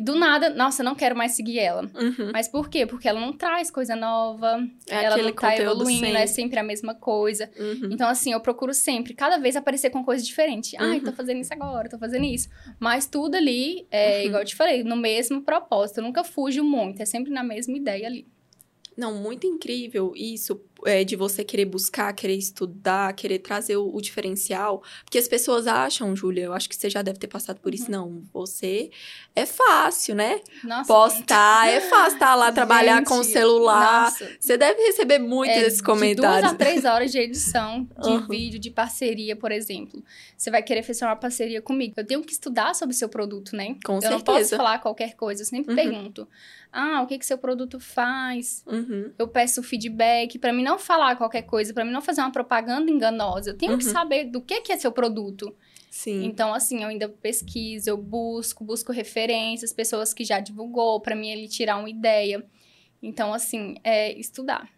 E 0.00 0.02
do 0.02 0.14
nada, 0.14 0.48
nossa, 0.48 0.82
não 0.82 0.94
quero 0.94 1.14
mais 1.14 1.32
seguir 1.32 1.58
ela. 1.58 1.82
Uhum. 1.94 2.30
Mas 2.32 2.48
por 2.48 2.70
quê? 2.70 2.86
Porque 2.86 3.06
ela 3.06 3.20
não 3.20 3.34
traz 3.34 3.70
coisa 3.70 3.94
nova, 3.94 4.66
É 4.88 5.04
ela 5.04 5.18
não 5.18 5.30
tá 5.30 5.54
evoluindo, 5.54 6.06
sempre. 6.06 6.16
é 6.22 6.26
sempre 6.26 6.58
a 6.58 6.62
mesma 6.62 6.94
coisa. 6.94 7.50
Uhum. 7.58 7.90
Então, 7.92 8.08
assim, 8.08 8.32
eu 8.32 8.40
procuro 8.40 8.72
sempre, 8.72 9.12
cada 9.12 9.36
vez 9.36 9.56
aparecer 9.56 9.90
com 9.90 10.02
coisa 10.02 10.24
diferente. 10.24 10.74
Ai, 10.78 11.00
Uhum. 11.00 11.04
tô 11.04 11.12
fazendo 11.12 11.42
isso 11.42 11.52
agora, 11.52 11.86
tô 11.90 11.98
fazendo 11.98 12.24
isso. 12.24 12.48
Mas 12.78 13.04
tudo 13.06 13.34
ali, 13.34 13.86
é, 13.90 14.20
Uhum. 14.20 14.26
igual 14.28 14.40
eu 14.40 14.46
te 14.46 14.56
falei, 14.56 14.82
no 14.82 14.96
mesmo 14.96 15.42
propósito. 15.42 15.98
Eu 15.98 16.04
nunca 16.04 16.24
fujo 16.24 16.64
muito, 16.64 17.02
é 17.02 17.04
sempre 17.04 17.30
na 17.30 17.42
mesma 17.42 17.76
ideia 17.76 18.06
ali. 18.06 18.26
Não, 18.96 19.14
muito 19.14 19.46
incrível 19.46 20.14
isso 20.16 20.60
é, 20.86 21.04
de 21.04 21.16
você 21.16 21.42
querer 21.44 21.64
buscar, 21.66 22.12
querer 22.12 22.34
estudar, 22.36 23.12
querer 23.14 23.38
trazer 23.40 23.76
o, 23.76 23.94
o 23.94 24.00
diferencial. 24.00 24.82
Porque 25.04 25.18
as 25.18 25.28
pessoas 25.28 25.66
acham, 25.66 26.14
Júlia, 26.16 26.44
eu 26.44 26.52
acho 26.52 26.68
que 26.68 26.76
você 26.76 26.88
já 26.90 27.02
deve 27.02 27.18
ter 27.18 27.26
passado 27.26 27.60
por 27.60 27.74
isso. 27.74 27.84
Uhum. 27.86 27.90
Não, 27.90 28.22
você 28.32 28.90
é 29.34 29.46
fácil, 29.46 30.14
né? 30.14 30.40
Nossa. 30.64 30.86
Postar, 30.92 31.68
é 31.68 31.80
fácil 31.80 32.14
estar 32.14 32.34
lá, 32.34 32.50
trabalhar 32.52 33.04
com 33.04 33.18
o 33.18 33.22
gente, 33.22 33.32
celular. 33.32 34.04
Nossa, 34.04 34.28
Você 34.40 34.56
deve 34.56 34.80
receber 34.82 35.18
muito 35.18 35.50
é, 35.50 35.60
desses 35.62 35.78
De 35.78 35.84
comentários. 35.84 36.40
duas 36.50 36.52
a 36.52 36.56
três 36.56 36.84
horas 36.84 37.10
de 37.12 37.18
edição 37.18 37.88
de 38.02 38.08
Uhum. 38.10 38.26
vídeo, 38.28 38.58
de 38.58 38.70
parceria, 38.70 39.36
por 39.36 39.52
exemplo. 39.52 40.02
Você 40.36 40.50
vai 40.50 40.62
querer 40.62 40.82
fechar 40.82 41.06
uma 41.06 41.16
parceria 41.16 41.60
comigo. 41.62 41.94
Eu 41.96 42.06
tenho 42.06 42.22
que 42.22 42.32
estudar 42.32 42.74
sobre 42.74 42.94
o 42.94 42.98
seu 42.98 43.08
produto, 43.08 43.54
né? 43.54 43.76
Com 43.84 43.98
eu 44.02 44.10
não 44.10 44.20
posso 44.20 44.38
certeza. 44.38 44.56
falar 44.56 44.78
qualquer 44.78 45.14
coisa. 45.14 45.42
Eu 45.42 45.46
sempre 45.46 45.70
Uhum. 45.70 45.76
pergunto. 45.76 46.28
Ah, 46.72 47.02
o 47.02 47.06
que 47.06 47.18
que 47.18 47.26
seu 47.26 47.36
produto 47.38 47.80
faz? 47.80 48.62
Uhum, 48.66 49.12
Eu 49.18 49.26
peço 49.28 49.62
feedback 49.62 50.38
pra 50.38 50.52
mim 50.52 50.62
não 50.62 50.78
falar 50.78 51.16
qualquer 51.16 51.42
coisa, 51.42 51.74
pra 51.74 51.84
mim 51.84 51.90
não 51.90 52.00
fazer 52.00 52.20
uma 52.20 52.30
propaganda 52.32 52.90
enganosa. 52.90 53.50
Eu 53.50 53.56
tenho 53.56 53.76
que 53.78 53.84
Uhum. 53.84 53.90
saber 53.92 54.24
do 54.24 54.40
que 54.40 54.60
que 54.60 54.72
é 54.72 54.76
seu 54.76 54.92
produto. 54.92 55.54
sim. 55.90 56.24
Então, 56.24 56.54
assim, 56.54 56.82
eu 56.82 56.88
ainda 56.88 57.08
pesquiso, 57.08 57.90
eu 57.90 57.96
busco, 57.96 58.62
busco 58.64 58.92
referências, 58.92 59.72
pessoas 59.72 60.14
que 60.14 60.24
já 60.24 60.38
divulgou, 60.38 61.00
pra 61.00 61.16
mim 61.16 61.28
ele 61.30 61.48
tirar 61.48 61.76
uma 61.78 61.90
ideia. 61.90 62.44
Então, 63.02 63.32
assim, 63.34 63.76
é 63.82 64.12
estudar. 64.18 64.68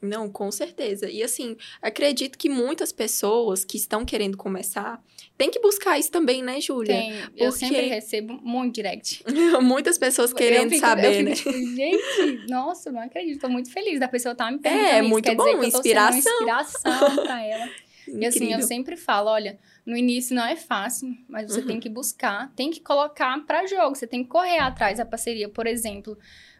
Não, 0.00 0.28
com 0.30 0.50
certeza. 0.50 1.08
E 1.10 1.22
assim, 1.22 1.56
acredito 1.80 2.36
que 2.38 2.48
muitas 2.48 2.92
pessoas 2.92 3.64
que 3.64 3.76
estão 3.76 4.04
querendo 4.04 4.36
começar 4.36 5.02
têm 5.36 5.50
que 5.50 5.58
buscar 5.60 5.98
isso 5.98 6.10
também, 6.10 6.42
né, 6.42 6.60
Júlia? 6.60 6.94
Tem, 6.94 7.20
eu 7.36 7.50
porque- 7.50 7.52
sempre 7.52 7.86
recebo 7.86 8.34
muito 8.42 8.74
direct. 8.74 9.24
muitas 9.62 9.98
pessoas 9.98 10.32
querendo 10.32 10.64
eu 10.64 10.70
fico, 10.70 10.86
saber, 10.86 11.06
eu 11.06 11.12
fico, 11.12 11.28
né? 11.28 11.34
tipo, 11.34 11.52
gente, 11.76 12.46
nossa, 12.48 12.88
eu 12.88 12.92
não 12.92 13.00
acredito, 13.00 13.40
tô 13.40 13.48
muito 13.48 13.70
feliz 13.72 13.98
da 14.00 14.08
pessoa 14.08 14.32
estar 14.32 14.50
me 14.50 14.58
perguntando 14.58 14.88
É, 14.88 15.00
isso. 15.00 15.08
muito 15.08 15.24
Quer 15.24 15.34
bom, 15.36 15.44
dizer 15.44 15.58
que 15.58 15.66
eu 15.66 15.70
tô 15.70 15.78
inspiração. 15.78 16.32
inspiração 16.32 17.16
pra 17.24 17.42
ela. 17.44 17.68
E 18.08 18.24
assim, 18.24 18.52
eu 18.52 18.62
sempre 18.62 18.96
falo, 18.96 19.28
olha, 19.30 19.58
no 19.84 19.96
início 19.96 20.34
não 20.36 20.44
é 20.46 20.54
fácil, 20.54 21.08
mas 21.28 21.50
você 21.50 21.60
Uhum. 21.60 21.66
tem 21.66 21.80
que 21.80 21.88
buscar, 21.88 22.52
tem 22.54 22.70
que 22.70 22.80
colocar 22.80 23.36
pra 23.44 23.66
jogo, 23.66 23.96
você 23.96 24.06
tem 24.06 24.22
que 24.22 24.28
correr 24.30 24.58
atrás 24.60 24.98
da 24.98 25.04
parceria, 25.04 25.48
por 25.48 25.66
exemplo. 25.66 26.16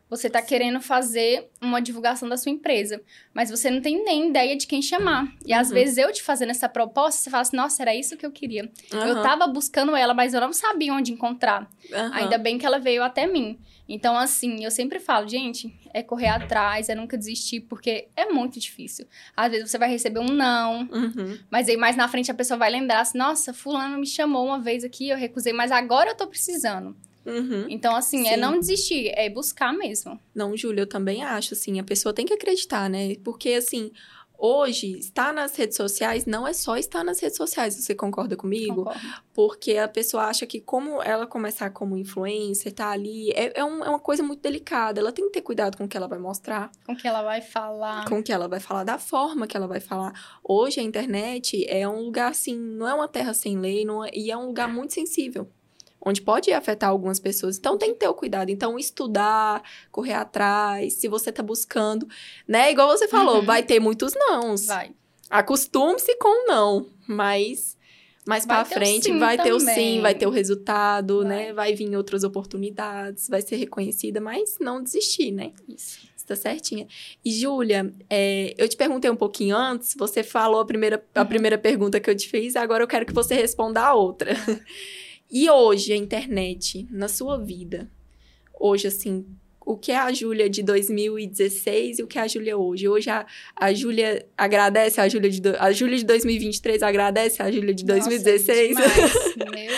Você 0.08 0.30
tá 0.30 0.40
querendo 0.40 0.80
fazer 0.80 1.50
uma 1.60 1.80
divulgação 1.82 2.28
da 2.28 2.36
sua 2.36 2.52
empresa, 2.52 3.02
mas 3.34 3.50
você 3.50 3.68
não 3.70 3.80
tem 3.80 4.04
nem 4.04 4.28
ideia 4.28 4.56
de 4.56 4.66
quem 4.66 4.80
chamar. 4.80 5.26
E 5.44 5.52
às 5.52 5.68
Uhum. 5.68 5.74
vezes 5.74 5.98
eu 5.98 6.12
te 6.12 6.22
fazendo 6.22 6.50
essa 6.50 6.68
proposta, 6.68 7.20
você 7.20 7.28
fala 7.30 7.42
assim, 7.42 7.56
nossa, 7.56 7.82
era 7.82 7.94
isso 7.94 8.16
que 8.16 8.24
eu 8.24 8.30
queria. 8.30 8.70
Eu 8.92 8.98
Aham, 8.98 9.22
tava 9.22 9.46
buscando 9.48 9.96
ela, 9.96 10.14
mas 10.14 10.32
eu 10.32 10.40
não 10.40 10.52
sabia 10.52 10.92
onde 10.94 11.12
encontrar. 11.12 11.68
aham. 11.92 12.12
Ainda 12.14 12.38
bem 12.38 12.56
que 12.56 12.64
ela 12.64 12.78
veio 12.78 13.02
até 13.02 13.26
mim. 13.26 13.58
Então, 13.88 14.16
assim, 14.16 14.64
eu 14.64 14.70
sempre 14.70 15.00
falo, 15.00 15.28
gente, 15.28 15.72
é 15.92 16.02
correr 16.02 16.28
atrás, 16.28 16.88
é 16.88 16.94
nunca 16.94 17.18
desistir, 17.18 17.60
porque 17.62 18.08
é 18.16 18.26
muito 18.26 18.60
difícil. 18.60 19.06
Às 19.36 19.50
vezes 19.52 19.70
você 19.70 19.78
vai 19.78 19.88
receber 19.88 20.20
um 20.20 20.28
não, 20.28 20.88
Uhum. 20.92 21.38
mas 21.50 21.68
aí 21.68 21.76
mais 21.76 21.96
na 21.96 22.06
frente 22.08 22.30
a 22.30 22.34
pessoa 22.34 22.56
vai 22.58 22.70
lembrar 22.70 23.00
assim, 23.00 23.18
nossa, 23.18 23.52
fulano 23.52 23.98
me 23.98 24.06
chamou 24.06 24.46
uma 24.46 24.60
vez 24.60 24.84
aqui, 24.84 25.08
eu 25.08 25.16
recusei, 25.16 25.52
mas 25.52 25.70
agora 25.72 26.10
eu 26.10 26.16
tô 26.16 26.26
precisando. 26.26 26.96
Uhum. 27.26 27.66
Então, 27.68 27.94
assim, 27.96 28.26
é 28.28 28.34
Sim. 28.34 28.40
não 28.40 28.58
desistir, 28.60 29.08
é 29.16 29.28
buscar 29.28 29.72
mesmo. 29.72 30.18
Não, 30.34 30.56
Júlia, 30.56 30.82
eu 30.82 30.86
também 30.86 31.24
acho, 31.24 31.54
assim, 31.54 31.78
a 31.80 31.84
pessoa 31.84 32.12
tem 32.14 32.24
que 32.24 32.32
acreditar, 32.34 32.88
né? 32.88 33.16
Porque, 33.24 33.50
assim, 33.50 33.90
hoje, 34.38 34.98
estar 34.98 35.32
nas 35.32 35.56
redes 35.56 35.76
sociais 35.76 36.26
não 36.26 36.46
é 36.46 36.52
só 36.52 36.76
estar 36.76 37.02
nas 37.02 37.18
redes 37.20 37.36
sociais, 37.38 37.74
você 37.74 37.94
concorda 37.94 38.36
comigo? 38.36 38.84
Concordo. 38.84 39.00
Porque 39.34 39.76
a 39.76 39.88
pessoa 39.88 40.24
acha 40.24 40.46
que 40.46 40.60
como 40.60 41.02
ela 41.02 41.26
começar 41.26 41.70
como 41.70 41.96
influencer, 41.96 42.72
tá 42.72 42.90
ali, 42.90 43.30
é, 43.32 43.58
é, 43.60 43.64
um- 43.64 43.82
é 43.84 43.88
uma 43.88 43.98
coisa 43.98 44.22
muito 44.22 44.40
delicada. 44.40 45.00
Ela 45.00 45.12
tem 45.12 45.26
que 45.26 45.32
ter 45.32 45.42
cuidado 45.42 45.76
com 45.76 45.84
o 45.84 45.88
que 45.88 45.96
ela 45.96 46.06
vai 46.06 46.18
mostrar, 46.18 46.70
Com 46.86 46.92
o 46.92 46.96
que 46.96 47.08
ela 47.08 47.22
vai 47.22 47.40
falar. 47.42 48.06
com 48.08 48.18
o 48.18 48.22
que 48.22 48.32
ela 48.32 48.46
vai 48.48 48.60
falar, 48.60 48.84
da 48.84 48.98
forma 48.98 49.46
que 49.46 49.56
ela 49.56 49.66
vai 49.66 49.80
falar. 49.80 50.12
Hoje 50.44 50.80
a 50.80 50.82
internet 50.82 51.64
é 51.68 51.86
um 51.88 52.02
lugar, 52.02 52.30
assim, 52.30 52.56
não 52.58 52.86
é 52.88 52.94
uma 52.94 53.08
terra 53.08 53.34
sem 53.34 53.58
lei, 53.58 53.84
não 53.84 54.04
é- 54.04 54.10
e 54.14 54.30
é 54.30 54.36
um 54.36 54.46
lugar 54.46 54.68
muito 54.72 54.92
sensível. 54.94 55.50
Onde 56.08 56.22
pode 56.22 56.52
afetar 56.52 56.88
algumas 56.90 57.18
pessoas. 57.18 57.58
Então 57.58 57.76
tem 57.76 57.92
que 57.92 57.98
ter 57.98 58.06
o 58.08 58.14
cuidado. 58.14 58.48
Então, 58.48 58.78
estudar, 58.78 59.60
correr 59.90 60.12
atrás, 60.12 60.94
se 60.94 61.08
você 61.08 61.32
tá 61.32 61.42
buscando, 61.42 62.06
né? 62.46 62.70
Igual 62.70 62.88
você 62.88 63.08
falou, 63.08 63.40
Uhum. 63.40 63.44
vai 63.44 63.62
ter 63.64 63.80
muitos 63.80 64.14
nãos. 64.14 64.66
Vai. 64.66 64.92
Acostume-se 65.28 66.16
com 66.18 66.46
não, 66.46 66.86
mas 67.08 67.76
mais 68.24 68.44
o 68.44 68.64
frente 68.66 69.12
vai 69.18 69.36
ter 69.36 69.52
o 69.52 69.58
também. 69.58 69.74
sim, 69.74 70.00
vai 70.00 70.14
ter 70.14 70.26
o 70.26 70.30
resultado, 70.30 71.18
Vai. 71.18 71.26
né? 71.28 71.52
Vai 71.52 71.74
vir 71.74 71.96
outras 71.96 72.22
oportunidades, 72.22 73.28
vai 73.28 73.42
ser 73.42 73.56
reconhecida, 73.56 74.20
mas 74.20 74.56
não 74.60 74.80
desistir, 74.82 75.32
né? 75.32 75.52
Isso. 75.68 76.06
Você 76.16 76.26
tá 76.26 76.36
certinha. 76.36 76.86
E, 77.24 77.30
Júlia, 77.32 77.92
é, 78.08 78.54
eu 78.58 78.68
te 78.68 78.76
perguntei 78.76 79.10
um 79.10 79.16
pouquinho 79.16 79.56
antes, 79.56 79.94
você 79.98 80.22
falou 80.22 80.60
a 80.60 80.64
primeira, 80.64 81.04
a 81.14 81.20
Uhum. 81.22 81.26
primeira 81.26 81.58
pergunta 81.58 81.98
que 82.00 82.08
eu 82.08 82.14
te 82.16 82.28
fiz, 82.28 82.54
agora 82.56 82.82
eu 82.84 82.88
quero 82.88 83.04
que 83.06 83.12
você 83.12 83.34
responda 83.34 83.80
a 83.80 83.94
outra. 83.94 84.30
E 85.30 85.50
hoje, 85.50 85.92
a 85.92 85.96
internet, 85.96 86.86
na 86.90 87.08
sua 87.08 87.36
vida, 87.38 87.90
hoje, 88.58 88.86
assim, 88.86 89.24
o 89.64 89.76
que 89.76 89.90
é 89.90 89.96
a 89.96 90.12
Júlia 90.12 90.48
de 90.48 90.62
2016 90.62 91.98
e 91.98 92.02
o 92.02 92.06
que 92.06 92.18
é 92.18 92.22
a 92.22 92.28
Júlia 92.28 92.56
hoje? 92.56 92.88
Hoje 92.88 93.10
a, 93.10 93.26
a 93.56 93.72
Júlia 93.74 94.24
agradece 94.38 95.00
a 95.00 95.08
Júlia 95.08 95.28
de, 95.28 95.40
do- 95.40 95.56
a 95.58 95.72
Júlia 95.72 95.98
de 95.98 96.04
2023 96.04 96.82
agradece 96.82 97.42
a 97.42 97.50
Júlia 97.50 97.74
de 97.74 97.84
2016? 97.84 98.74
Nossa. 98.78 98.88
Meu 99.36 99.50
Deus. 99.50 99.72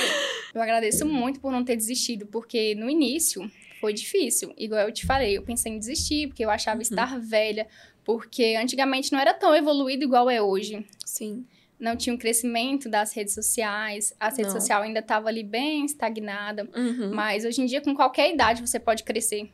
Eu 0.55 0.61
agradeço 0.63 1.07
muito 1.07 1.41
por 1.41 1.51
não 1.53 1.65
ter 1.65 1.77
desistido, 1.77 2.27
porque 2.27 2.75
no 2.75 2.89
início 2.91 3.51
foi 3.81 3.95
difícil. 3.95 4.53
Igual 4.59 4.83
eu 4.83 4.93
te 4.93 5.07
falei, 5.07 5.37
eu 5.39 5.43
pensei 5.43 5.73
em 5.73 5.79
desistir, 5.79 6.27
porque 6.29 6.45
eu 6.45 6.51
achava 6.51 6.77
Uhum. 6.77 6.83
estar 6.83 7.19
velha, 7.19 7.67
porque 8.05 8.57
antigamente 8.61 9.11
não 9.13 9.19
era 9.19 9.33
tão 9.33 9.55
evoluído 9.55 10.05
igual 10.05 10.29
é 10.29 10.43
hoje. 10.43 10.85
Sim. 11.07 11.47
Não 11.79 11.95
tinha 11.97 12.13
um 12.15 12.19
crescimento 12.19 12.89
das 12.89 13.13
redes 13.13 13.35
sociais, 13.35 14.13
a 14.19 14.29
rede 14.31 14.51
social 14.51 14.83
ainda 14.83 14.99
estava 14.99 15.29
ali 15.29 15.45
bem 15.45 15.85
estagnada. 15.85 16.69
Uhum. 16.77 17.15
Mas 17.15 17.45
hoje 17.45 17.61
em 17.63 17.67
dia, 17.67 17.81
com 17.81 17.95
qualquer 17.95 18.33
idade, 18.35 18.61
você 18.67 18.81
pode 18.81 19.05
crescer. 19.05 19.49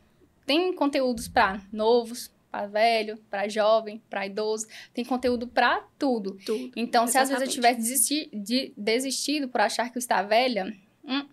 Tem 0.45 0.73
conteúdos 0.73 1.27
para 1.27 1.61
novos, 1.71 2.31
para 2.51 2.65
velho, 2.67 3.17
para 3.29 3.47
jovem, 3.47 4.01
para 4.09 4.25
idoso. 4.25 4.65
Tem 4.93 5.05
conteúdo 5.05 5.47
para 5.47 5.81
tudo. 5.99 6.37
Tudo. 6.45 6.71
Então, 6.75 7.05
se 7.05 7.17
às 7.17 7.29
vezes 7.29 7.41
eu 7.43 7.47
Exatamente. 7.47 7.53
tivesse 7.53 7.79
desisti- 7.79 8.29
de- 8.33 8.73
desistido 8.75 9.47
por 9.47 9.61
achar 9.61 9.91
que 9.91 9.97
eu 9.97 9.99
estava 9.99 10.27
velha, 10.27 10.73
hum, 11.03 11.25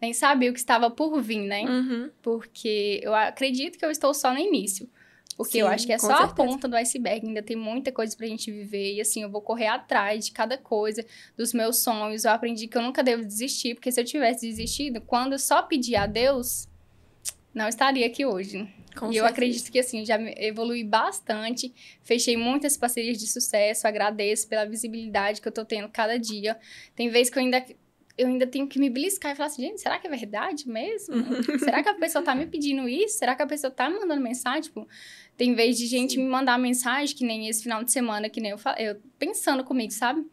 nem 0.00 0.12
sabia 0.12 0.50
o 0.50 0.52
que 0.52 0.58
estava 0.58 0.90
por 0.90 1.20
vir, 1.22 1.40
né? 1.46 1.62
Uhum. 1.64 2.10
Porque 2.20 3.00
eu 3.02 3.14
acredito 3.14 3.78
que 3.78 3.84
eu 3.84 3.90
estou 3.90 4.12
só 4.12 4.32
no 4.32 4.38
início. 4.38 4.88
Porque 5.36 5.58
eu 5.58 5.66
Sim, 5.66 5.72
acho 5.72 5.86
que 5.86 5.92
é 5.92 5.98
só 5.98 6.12
a 6.12 6.16
certeza. 6.28 6.34
ponta 6.34 6.68
do 6.68 6.76
iceberg, 6.76 7.26
ainda 7.26 7.42
tem 7.42 7.56
muita 7.56 7.90
coisa 7.90 8.16
pra 8.16 8.26
gente 8.26 8.50
viver. 8.50 8.94
E 8.94 9.00
assim, 9.00 9.22
eu 9.22 9.30
vou 9.30 9.40
correr 9.40 9.68
atrás 9.68 10.26
de 10.26 10.32
cada 10.32 10.58
coisa, 10.58 11.04
dos 11.36 11.52
meus 11.52 11.78
sonhos. 11.82 12.24
Eu 12.24 12.32
aprendi 12.32 12.66
que 12.68 12.76
eu 12.76 12.82
nunca 12.82 13.02
devo 13.02 13.24
desistir, 13.24 13.74
porque 13.74 13.90
se 13.90 14.00
eu 14.00 14.04
tivesse 14.04 14.46
desistido, 14.46 15.00
quando 15.00 15.32
eu 15.32 15.38
só 15.38 15.62
pedir 15.62 15.96
a 15.96 16.06
Deus, 16.06 16.68
não 17.54 17.68
estaria 17.68 18.06
aqui 18.06 18.24
hoje. 18.26 18.68
Com 18.96 19.06
e 19.06 19.16
eu 19.16 19.24
certeza. 19.24 19.28
acredito 19.28 19.72
que 19.72 19.78
assim, 19.78 20.04
já 20.04 20.20
evolui 20.36 20.84
bastante. 20.84 21.72
Fechei 22.02 22.36
muitas 22.36 22.76
parcerias 22.76 23.18
de 23.18 23.26
sucesso, 23.26 23.86
agradeço 23.86 24.46
pela 24.48 24.66
visibilidade 24.66 25.40
que 25.40 25.48
eu 25.48 25.52
tô 25.52 25.64
tendo 25.64 25.88
cada 25.88 26.18
dia. 26.18 26.58
Tem 26.94 27.08
vezes 27.08 27.30
que 27.30 27.38
eu 27.38 27.42
ainda 27.42 27.64
eu 28.16 28.28
ainda 28.28 28.46
tenho 28.46 28.66
que 28.68 28.78
me 28.78 28.90
beliscar 28.90 29.32
e 29.32 29.34
falar 29.34 29.46
assim, 29.46 29.62
gente, 29.62 29.80
será 29.80 29.98
que 29.98 30.06
é 30.06 30.10
verdade 30.10 30.68
mesmo? 30.68 31.14
será 31.58 31.82
que 31.82 31.88
a 31.88 31.94
pessoa 31.94 32.22
tá 32.22 32.34
me 32.34 32.46
pedindo 32.46 32.88
isso? 32.88 33.18
Será 33.18 33.34
que 33.34 33.42
a 33.42 33.46
pessoa 33.46 33.70
tá 33.70 33.88
me 33.88 33.98
mandando 33.98 34.20
mensagem? 34.20 34.62
Tipo, 34.62 34.86
tem 35.36 35.54
vez 35.54 35.76
de 35.76 35.86
gente 35.86 36.14
Sim. 36.14 36.24
me 36.24 36.28
mandar 36.28 36.58
mensagem, 36.58 37.16
que 37.16 37.24
nem 37.24 37.48
esse 37.48 37.62
final 37.62 37.82
de 37.82 37.90
semana, 37.90 38.28
que 38.28 38.40
nem 38.40 38.52
eu 38.52 38.58
eu 38.78 39.00
pensando 39.18 39.64
comigo, 39.64 39.92
sabe? 39.92 40.24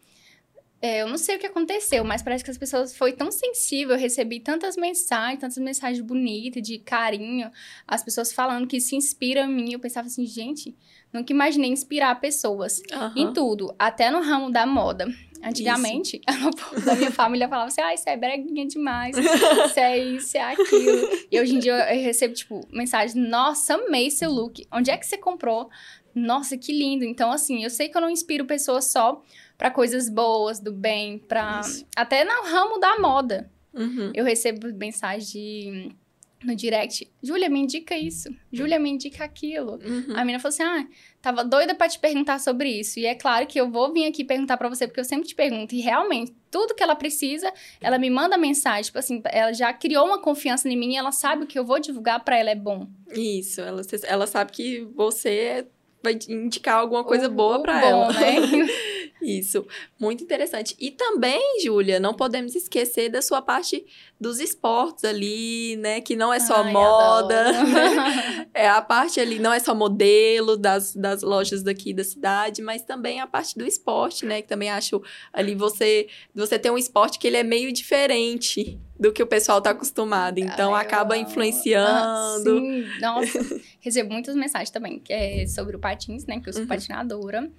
É, 0.81 1.01
eu 1.01 1.09
não 1.09 1.17
sei 1.17 1.35
o 1.35 1.39
que 1.39 1.45
aconteceu, 1.45 2.05
mas 2.05 2.21
parece 2.21 2.41
que 2.43 2.51
as 2.51 2.57
pessoas 2.57 2.95
foi 2.95 3.11
tão 3.11 3.29
sensível, 3.31 3.95
eu 3.95 3.99
recebi 3.99 4.39
tantas 4.39 4.77
mensagens, 4.77 5.41
tantas 5.41 5.57
mensagens 5.57 5.99
bonitas, 5.99 6.63
de 6.63 6.79
carinho, 6.79 7.51
as 7.85 8.01
pessoas 8.01 8.31
falando 8.31 8.65
que 8.65 8.79
se 8.79 8.95
inspiram 8.95 9.43
em 9.43 9.53
mim. 9.53 9.73
Eu 9.73 9.79
pensava 9.79 10.07
assim, 10.07 10.25
gente, 10.25 10.73
nunca 11.11 11.33
imaginei 11.33 11.69
inspirar 11.69 12.15
pessoas 12.21 12.81
Aham. 12.93 13.13
em 13.13 13.33
tudo, 13.33 13.75
até 13.77 14.09
no 14.09 14.21
ramo 14.21 14.49
da 14.49 14.65
moda. 14.65 15.05
Antigamente, 15.43 16.21
o 16.47 16.55
povo 16.55 16.85
da 16.85 16.95
minha 16.95 17.11
família 17.11 17.47
falava 17.47 17.67
assim, 17.67 17.81
ah, 17.81 17.93
isso 17.93 18.09
é 18.09 18.17
breguinha 18.17 18.65
demais, 18.65 19.15
isso 19.17 19.79
é 19.79 19.97
isso, 19.97 20.27
isso 20.27 20.37
é 20.37 20.41
aquilo. 20.41 21.09
E 21.31 21.39
hoje 21.39 21.55
em 21.55 21.59
dia 21.59 21.73
eu 21.93 22.01
recebo, 22.01 22.33
tipo, 22.33 22.61
mensagem, 22.71 23.21
nossa, 23.21 23.75
amei 23.75 24.11
seu 24.11 24.31
look, 24.31 24.65
onde 24.71 24.91
é 24.91 24.97
que 24.97 25.05
você 25.05 25.17
comprou? 25.17 25.69
Nossa, 26.13 26.57
que 26.57 26.73
lindo. 26.73 27.05
Então, 27.05 27.31
assim, 27.31 27.63
eu 27.63 27.69
sei 27.69 27.87
que 27.87 27.97
eu 27.97 28.01
não 28.01 28.09
inspiro 28.09 28.45
pessoas 28.45 28.85
só 28.85 29.21
pra 29.57 29.71
coisas 29.71 30.09
boas, 30.09 30.59
do 30.59 30.71
bem, 30.71 31.19
pra... 31.19 31.61
Isso. 31.61 31.85
Até 31.95 32.23
no 32.23 32.43
ramo 32.43 32.79
da 32.79 32.99
moda. 32.99 33.49
Uhum. 33.73 34.11
Eu 34.13 34.25
recebo 34.25 34.67
mensagem 34.73 35.27
de 35.27 35.95
no 36.43 36.55
direct, 36.55 37.09
Júlia, 37.21 37.49
me 37.49 37.59
indica 37.59 37.97
isso. 37.97 38.29
Júlia, 38.51 38.79
me 38.79 38.89
indica 38.89 39.23
aquilo. 39.25 39.73
Uhum. 39.85 40.15
A 40.15 40.19
menina 40.23 40.39
falou 40.39 40.49
assim: 40.53 40.63
ah, 40.63 40.87
tava 41.21 41.43
doida 41.43 41.75
pra 41.75 41.89
te 41.89 41.99
perguntar 41.99 42.39
sobre 42.39 42.69
isso. 42.69 42.99
E 42.99 43.05
é 43.05 43.13
claro 43.15 43.45
que 43.45 43.59
eu 43.59 43.69
vou 43.69 43.91
vir 43.91 44.05
aqui 44.05 44.23
perguntar 44.23 44.55
pra 44.57 44.69
você, 44.69 44.87
porque 44.87 44.99
eu 45.01 45.05
sempre 45.05 45.27
te 45.27 45.35
pergunto. 45.35 45.75
E 45.75 45.81
realmente, 45.81 46.33
tudo 46.49 46.73
que 46.73 46.81
ela 46.81 46.95
precisa, 46.95 47.51
ela 47.81 47.97
me 47.99 48.09
manda 48.09 48.37
mensagem. 48.37 48.83
Tipo 48.85 48.99
assim, 48.99 49.21
ela 49.25 49.51
já 49.53 49.73
criou 49.73 50.05
uma 50.05 50.21
confiança 50.21 50.69
em 50.69 50.77
mim 50.77 50.93
e 50.93 50.97
ela 50.97 51.11
sabe 51.11 51.45
que 51.45 51.59
eu 51.59 51.65
vou 51.65 51.79
divulgar 51.79 52.23
pra 52.23 52.37
ela 52.37 52.49
é 52.51 52.55
bom. 52.55 52.87
Isso, 53.11 53.59
ela, 53.61 53.81
ela 54.07 54.25
sabe 54.27 54.51
que 54.51 54.87
você 54.95 55.67
vai 56.01 56.17
indicar 56.29 56.75
alguma 56.79 57.03
coisa 57.03 57.27
O- 57.27 57.31
boa 57.31 57.57
bom, 57.61 57.69
ela. 57.69 58.13
né? 58.13 58.35
Isso, 59.21 59.65
muito 59.99 60.23
interessante. 60.23 60.75
E 60.79 60.91
também, 60.91 61.61
Júlia, 61.61 61.99
não 61.99 62.13
podemos 62.13 62.55
esquecer 62.55 63.09
da 63.09 63.21
sua 63.21 63.41
parte 63.41 63.85
dos 64.19 64.39
esportes 64.39 65.03
ali, 65.03 65.75
né? 65.77 65.99
Que 66.01 66.15
não 66.15 66.33
é 66.33 66.39
só 66.39 66.63
Ai, 66.63 66.71
moda, 66.71 67.51
né? 67.51 68.49
É 68.53 68.67
a 68.67 68.81
parte 68.81 69.19
ali, 69.19 69.39
não 69.39 69.53
é 69.53 69.59
só 69.59 69.73
modelo 69.75 70.57
das, 70.57 70.93
das 70.95 71.21
lojas 71.21 71.61
daqui 71.63 71.93
da 71.93 72.03
cidade, 72.03 72.61
mas 72.61 72.81
também 72.81 73.19
a 73.21 73.27
parte 73.27 73.57
do 73.57 73.65
esporte, 73.65 74.25
né? 74.25 74.41
Que 74.41 74.47
também 74.47 74.69
acho 74.69 75.01
ali 75.31 75.55
você, 75.55 76.07
você 76.33 76.57
tem 76.59 76.71
um 76.71 76.77
esporte 76.77 77.19
que 77.19 77.27
ele 77.27 77.37
é 77.37 77.43
meio 77.43 77.71
diferente 77.71 78.77
do 78.99 79.13
que 79.13 79.23
o 79.23 79.27
pessoal 79.27 79.61
tá 79.61 79.69
acostumado. 79.69 80.39
Então 80.39 80.75
Ai, 80.75 80.83
acaba 80.85 81.17
influenciando. 81.17 81.89
Ah, 81.89 82.37
sim, 82.43 82.85
nossa. 82.99 83.61
Recebo 83.79 84.11
muitas 84.11 84.35
mensagens 84.35 84.69
também, 84.71 84.99
que 84.99 85.13
é 85.13 85.45
sobre 85.47 85.75
o 85.75 85.79
patins, 85.79 86.25
né? 86.25 86.39
Que 86.41 86.49
eu 86.49 86.53
sou 86.53 86.63
Uhum. 86.63 86.67
patinadora. 86.67 87.49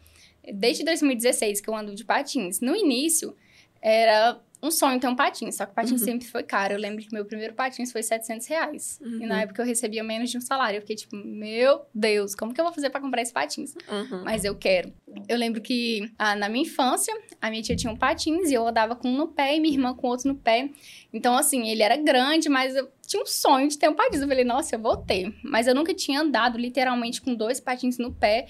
Desde 0.54 0.85
2016 0.85 1.61
que 1.61 1.68
eu 1.68 1.75
ando 1.75 1.94
de 1.94 2.04
patins. 2.04 2.61
No 2.61 2.75
início, 2.75 3.37
era 3.82 4.40
um 4.62 4.70
sonho 4.70 5.00
ter 5.00 5.09
um 5.09 5.16
patins, 5.16 5.54
só 5.54 5.64
que 5.64 5.73
o 5.73 5.75
patins 5.75 6.00
Uhum. 6.02 6.06
sempre 6.06 6.28
foi 6.28 6.42
caro. 6.42 6.75
Eu 6.75 6.78
lembro 6.78 7.02
que 7.02 7.11
meu 7.14 7.25
primeiro 7.25 7.54
patins 7.54 7.90
foi 7.90 8.02
700 8.02 8.47
reais. 8.47 9.00
E 9.00 9.06
Uhum. 9.06 9.26
na 9.26 9.40
época 9.40 9.62
eu 9.62 9.66
recebia 9.66 10.04
menos 10.04 10.28
de 10.30 10.37
um 10.37 10.40
salário. 10.42 10.76
Eu 10.76 10.80
fiquei 10.82 10.97
tipo, 10.97 11.16
meu 11.16 11.80
Deus, 11.94 12.35
como 12.35 12.52
que 12.52 12.61
eu 12.61 12.64
vou 12.66 12.75
fazer 12.75 12.90
pra 12.90 13.00
comprar 13.00 13.23
esse 13.23 13.32
patins? 13.32 13.75
Uhum. 13.90 14.23
Mas 14.23 14.44
eu 14.44 14.54
quero. 14.54 14.92
Eu 15.26 15.38
lembro 15.38 15.62
que 15.62 16.12
ah, 16.18 16.37
na 16.37 16.47
minha 16.50 16.64
infância, 16.66 17.14
a 17.40 17.49
minha 17.49 17.62
tia 17.62 17.75
tinha 17.75 17.90
um 17.90 17.97
patins 17.97 18.50
e 18.50 18.54
eu 18.54 18.68
andava 18.68 18.94
com 18.94 19.09
um 19.09 19.16
no 19.16 19.28
pé 19.28 19.56
e 19.56 19.61
minha 19.61 19.73
irmã 19.73 19.94
com 19.94 20.09
outro 20.09 20.28
no 20.28 20.35
pé. 20.35 20.68
Então, 21.11 21.35
assim, 21.38 21.70
ele 21.70 21.82
era 21.82 21.97
grande, 21.97 22.50
mas 22.50 22.76
eu 22.76 22.90
tinha 23.06 23.23
um 23.23 23.26
sonho 23.26 23.66
de 23.66 23.78
ter 23.78 23.88
um 23.88 23.94
patins. 23.94 24.20
Eu 24.20 24.28
falei, 24.28 24.44
nossa, 24.44 24.75
eu 24.75 24.78
vou 24.78 24.94
ter. 24.99 25.35
Mas 25.42 25.66
eu 25.68 25.75
nunca 25.75 25.94
tinha 25.94 26.20
andado 26.20 26.59
literalmente 26.59 27.23
com 27.23 27.35
dois 27.35 27.61
patins 27.61 27.97
no 27.97 28.12
pé. 28.12 28.47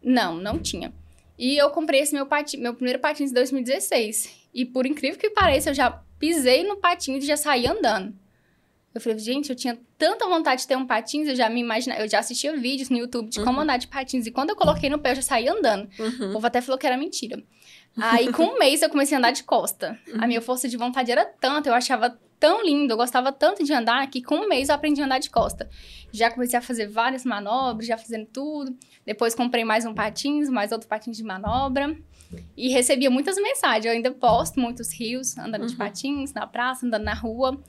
Não, 0.00 0.36
não 0.36 0.60
tinha. 0.60 0.92
E 1.42 1.56
eu 1.56 1.70
comprei 1.70 2.00
esse 2.00 2.12
meu, 2.12 2.28
meu 2.58 2.74
primeiro 2.74 2.98
patins 2.98 3.30
em 3.30 3.34
2016. 3.34 4.28
E 4.52 4.66
por 4.66 4.84
incrível 4.84 5.18
que 5.18 5.30
pareça, 5.30 5.70
eu 5.70 5.74
já 5.74 5.90
pisei 6.18 6.62
no 6.64 6.76
patins 6.76 7.24
e 7.24 7.26
já 7.26 7.36
saí 7.36 7.66
andando. 7.66 8.14
Eu 8.94 9.00
falei, 9.00 9.18
gente, 9.18 9.48
eu 9.48 9.56
tinha 9.56 9.78
tanta 9.96 10.28
vontade 10.28 10.62
de 10.62 10.66
ter 10.68 10.76
um 10.76 10.84
patins, 10.86 11.28
eu 11.28 11.36
já 11.36 11.48
me 11.48 11.60
imaginava, 11.60 12.02
eu 12.02 12.08
já 12.08 12.18
assistia 12.18 12.54
vídeos 12.56 12.90
no 12.90 12.98
YouTube 12.98 13.30
de 13.30 13.38
como 13.42 13.56
Uhum. 13.56 13.60
andar 13.62 13.76
de 13.78 13.86
patins. 13.86 14.26
E 14.26 14.30
quando 14.30 14.50
eu 14.50 14.56
coloquei 14.56 14.90
no 14.90 14.98
pé, 14.98 15.12
eu 15.12 15.16
já 15.16 15.22
saí 15.22 15.48
andando. 15.48 15.88
O 15.98 16.02
Uhum. 16.02 16.32
povo 16.34 16.46
até 16.46 16.60
falou 16.60 16.76
que 16.76 16.86
era 16.86 16.96
mentira. 16.96 17.42
Aí, 17.96 18.30
com 18.32 18.42
um 18.44 18.58
mês, 18.58 18.82
eu 18.82 18.90
comecei 18.90 19.14
a 19.16 19.18
andar 19.18 19.30
de 19.30 19.44
costa. 19.44 19.98
Uhum. 20.08 20.22
A 20.22 20.26
minha 20.26 20.40
força 20.42 20.68
de 20.68 20.76
vontade 20.76 21.10
era 21.10 21.24
tanta, 21.24 21.70
eu 21.70 21.74
achava 21.74 22.18
tão 22.40 22.64
lindo, 22.64 22.92
eu 22.94 22.96
gostava 22.96 23.30
tanto 23.30 23.62
de 23.62 23.72
andar, 23.72 24.04
que 24.10 24.22
com 24.22 24.36
um 24.36 24.48
mês 24.48 24.68
eu 24.70 24.74
aprendi 24.74 25.00
a 25.02 25.04
andar 25.04 25.18
de 25.18 25.28
costa. 25.30 25.68
Já 26.10 26.30
comecei 26.30 26.58
a 26.58 26.62
fazer 26.62 26.88
várias 26.88 27.24
manobras, 27.24 27.86
já 27.86 27.96
fazendo 27.98 28.26
tudo. 28.26 28.74
Depois 29.06 29.34
comprei 29.34 29.62
mais 29.62 29.84
um 29.84 29.94
patins, 29.94 30.48
mais 30.48 30.72
outro 30.72 30.88
patins 30.88 31.16
de 31.16 31.22
manobra. 31.22 31.94
E 32.56 32.68
recebia 32.70 33.10
muitas 33.10 33.36
mensagens. 33.36 33.84
Eu 33.84 33.92
ainda 33.92 34.10
posto 34.10 34.58
muitos 34.58 34.92
rios, 34.92 35.36
andando 35.36 35.66
de 35.66 35.72
Uhum. 35.72 35.78
patins, 35.78 36.32
na 36.32 36.46
praça, 36.46 36.86
andando 36.86 37.04
na 37.04 37.14
rua. 37.14 37.60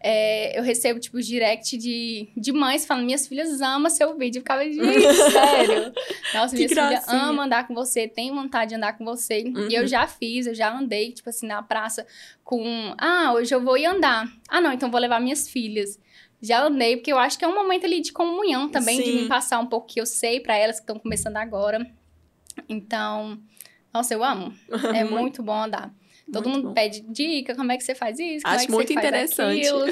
É, 0.00 0.56
eu 0.56 0.62
recebo, 0.62 1.00
tipo, 1.00 1.20
direct 1.20 1.76
de, 1.76 2.28
de 2.36 2.52
mães 2.52 2.86
falando, 2.86 3.04
minhas 3.04 3.26
filhas 3.26 3.60
amam 3.60 3.90
seu 3.90 4.16
vídeo. 4.16 4.38
Eu 4.38 4.42
ficava, 4.42 4.64
gente, 4.64 5.14
sério. 5.32 5.92
Nossa, 6.34 6.56
filhas 6.56 6.72
gracinha. 6.72 7.22
amam 7.22 7.44
andar 7.44 7.66
com 7.66 7.74
você, 7.74 8.06
tem 8.06 8.32
vontade 8.32 8.70
de 8.70 8.74
andar 8.76 8.96
com 8.96 9.04
você. 9.04 9.42
Uhum. 9.42 9.68
E 9.68 9.74
eu 9.74 9.86
já 9.86 10.06
fiz, 10.06 10.46
eu 10.46 10.54
já 10.54 10.72
andei, 10.72 11.12
tipo 11.12 11.28
assim, 11.28 11.46
na 11.46 11.62
praça 11.62 12.06
com... 12.44 12.94
Ah, 12.96 13.32
hoje 13.34 13.52
eu 13.52 13.60
vou 13.60 13.76
ir 13.76 13.86
andar. 13.86 14.28
Ah, 14.48 14.60
não, 14.60 14.72
então 14.72 14.90
vou 14.90 15.00
levar 15.00 15.20
minhas 15.20 15.48
filhas. 15.48 15.98
Já 16.40 16.64
andei, 16.64 16.96
porque 16.96 17.12
eu 17.12 17.18
acho 17.18 17.36
que 17.36 17.44
é 17.44 17.48
um 17.48 17.54
momento 17.54 17.84
ali 17.84 18.00
de 18.00 18.12
comunhão 18.12 18.68
também, 18.68 18.98
de 18.98 19.06
Sim. 19.06 19.22
me 19.22 19.28
passar 19.28 19.58
um 19.58 19.66
pouco 19.66 19.88
que 19.88 20.00
eu 20.00 20.06
sei 20.06 20.38
pra 20.38 20.56
elas 20.56 20.76
que 20.76 20.82
estão 20.82 20.98
começando 20.98 21.36
agora. 21.36 21.84
Então, 22.68 23.40
nossa, 23.92 24.14
eu 24.14 24.22
amo. 24.22 24.54
É 24.94 25.02
muito 25.02 25.42
bom 25.42 25.64
andar. 25.64 25.92
Todo 26.30 26.44
Muito 26.44 26.56
mundo 26.56 26.68
bom. 26.68 26.74
pede 26.74 27.00
dica, 27.08 27.54
como 27.54 27.72
é 27.72 27.76
que 27.78 27.82
você 27.84 27.94
faz 27.94 28.18
isso, 28.18 28.42
como 28.42 28.54
Acho 28.54 28.64
é 28.64 28.66
que 28.66 28.72
muito 28.72 28.88
você 28.88 28.94
faz 28.94 29.06
interessante. 29.06 29.60
aquilo. 29.66 29.84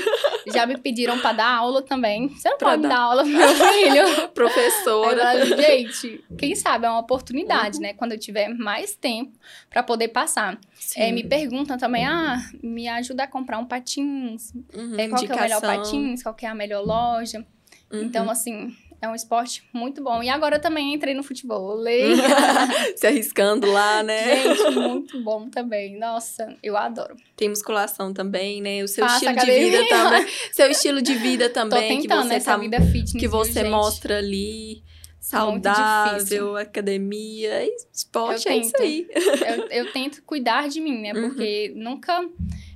Já 0.53 0.67
me 0.67 0.77
pediram 0.77 1.19
pra 1.19 1.33
dar 1.33 1.49
aula 1.57 1.81
também. 1.83 2.29
Você 2.29 2.51
não 2.51 2.59
Pra 2.59 2.71
pode 2.71 2.83
dar- 2.83 2.89
dar 2.91 2.99
aula 2.99 3.23
pro 3.23 3.33
meu 3.33 3.49
filho. 3.49 3.65
Aí 3.67 3.97
eu 3.99 4.29
Professora. 4.29 5.47
gente, 5.57 6.23
quem 6.39 6.55
sabe 6.55 6.85
é 6.85 6.89
uma 6.91 6.97
Uhum. 6.99 7.03
oportunidade, 7.05 7.81
né? 7.81 7.95
Quando 7.95 8.13
eu 8.13 8.19
tiver 8.19 8.49
mais 8.51 8.95
tempo 8.95 9.33
pra 9.71 9.83
poder 9.83 10.09
passar. 10.09 10.59
É, 10.95 11.11
me 11.11 11.25
perguntam 11.25 11.79
também, 11.79 12.05
ah, 12.07 12.37
me 12.63 12.87
ajuda 12.87 13.25
a 13.25 13.27
comprar 13.27 13.59
um 13.59 13.65
patins. 13.65 14.53
Uhum, 14.75 14.95
É, 14.99 15.09
qual 15.09 15.23
é 15.23 15.35
o 15.35 15.41
melhor 15.41 15.61
patins? 15.63 16.23
Qual 16.23 16.37
é 16.43 16.47
a 16.47 16.55
melhor 16.55 16.85
loja? 16.85 17.47
Uhum. 17.91 18.03
Então, 18.03 18.29
assim, 18.31 18.77
é 19.01 19.09
um 19.09 19.15
esporte 19.15 19.63
muito 19.73 20.03
bom. 20.03 20.23
E 20.23 20.29
agora 20.29 20.57
eu 20.57 20.61
também 20.61 20.95
entrei 20.95 21.15
no 21.15 21.23
futebol. 21.23 21.83
Se 22.97 23.07
arriscando 23.07 23.71
lá, 23.71 24.03
né? 24.03 24.43
Gente, 24.43 24.71
muito 24.77 25.23
bom 25.23 25.49
também. 25.49 25.99
Nossa, 25.99 26.57
eu 26.63 26.77
adoro. 26.77 27.17
Tem 27.37 27.49
musculação 27.49 28.13
também, 28.13 28.63
né? 28.63 28.83
O 28.83 28.89
seu 28.89 29.05
Faço 29.07 29.25
estilo 29.25 29.45
de 29.45 29.53
vida 29.53 29.89
também. 29.89 30.27
Seu 30.53 30.71
estilo 30.71 31.03
de 31.03 31.15
vida 31.15 31.49
Tô 31.49 31.55
também, 31.55 32.01
que 32.01 32.09
tentando 32.09 32.29
você 32.29 32.35
essa 32.35 32.53
tá 32.53 32.57
vida 32.57 32.81
fitness. 32.81 33.13
que 33.13 33.29
você 33.29 33.61
gente? 33.61 33.71
mostra 33.71 34.19
ali. 34.19 34.83
Saudável, 35.21 36.57
academia, 36.57 37.69
esporte 37.93 38.47
Eu 38.47 38.53
é 38.53 38.57
isso 38.59 38.71
tento. 38.71 38.83
aí. 38.83 39.09
Eu, 39.45 39.67
eu 39.85 39.93
tento 39.93 40.23
cuidar 40.23 40.69
de 40.69 40.81
mim, 40.81 41.01
né? 41.03 41.13
Uhum. 41.13 41.29
Porque 41.31 41.73
nunca... 41.75 42.25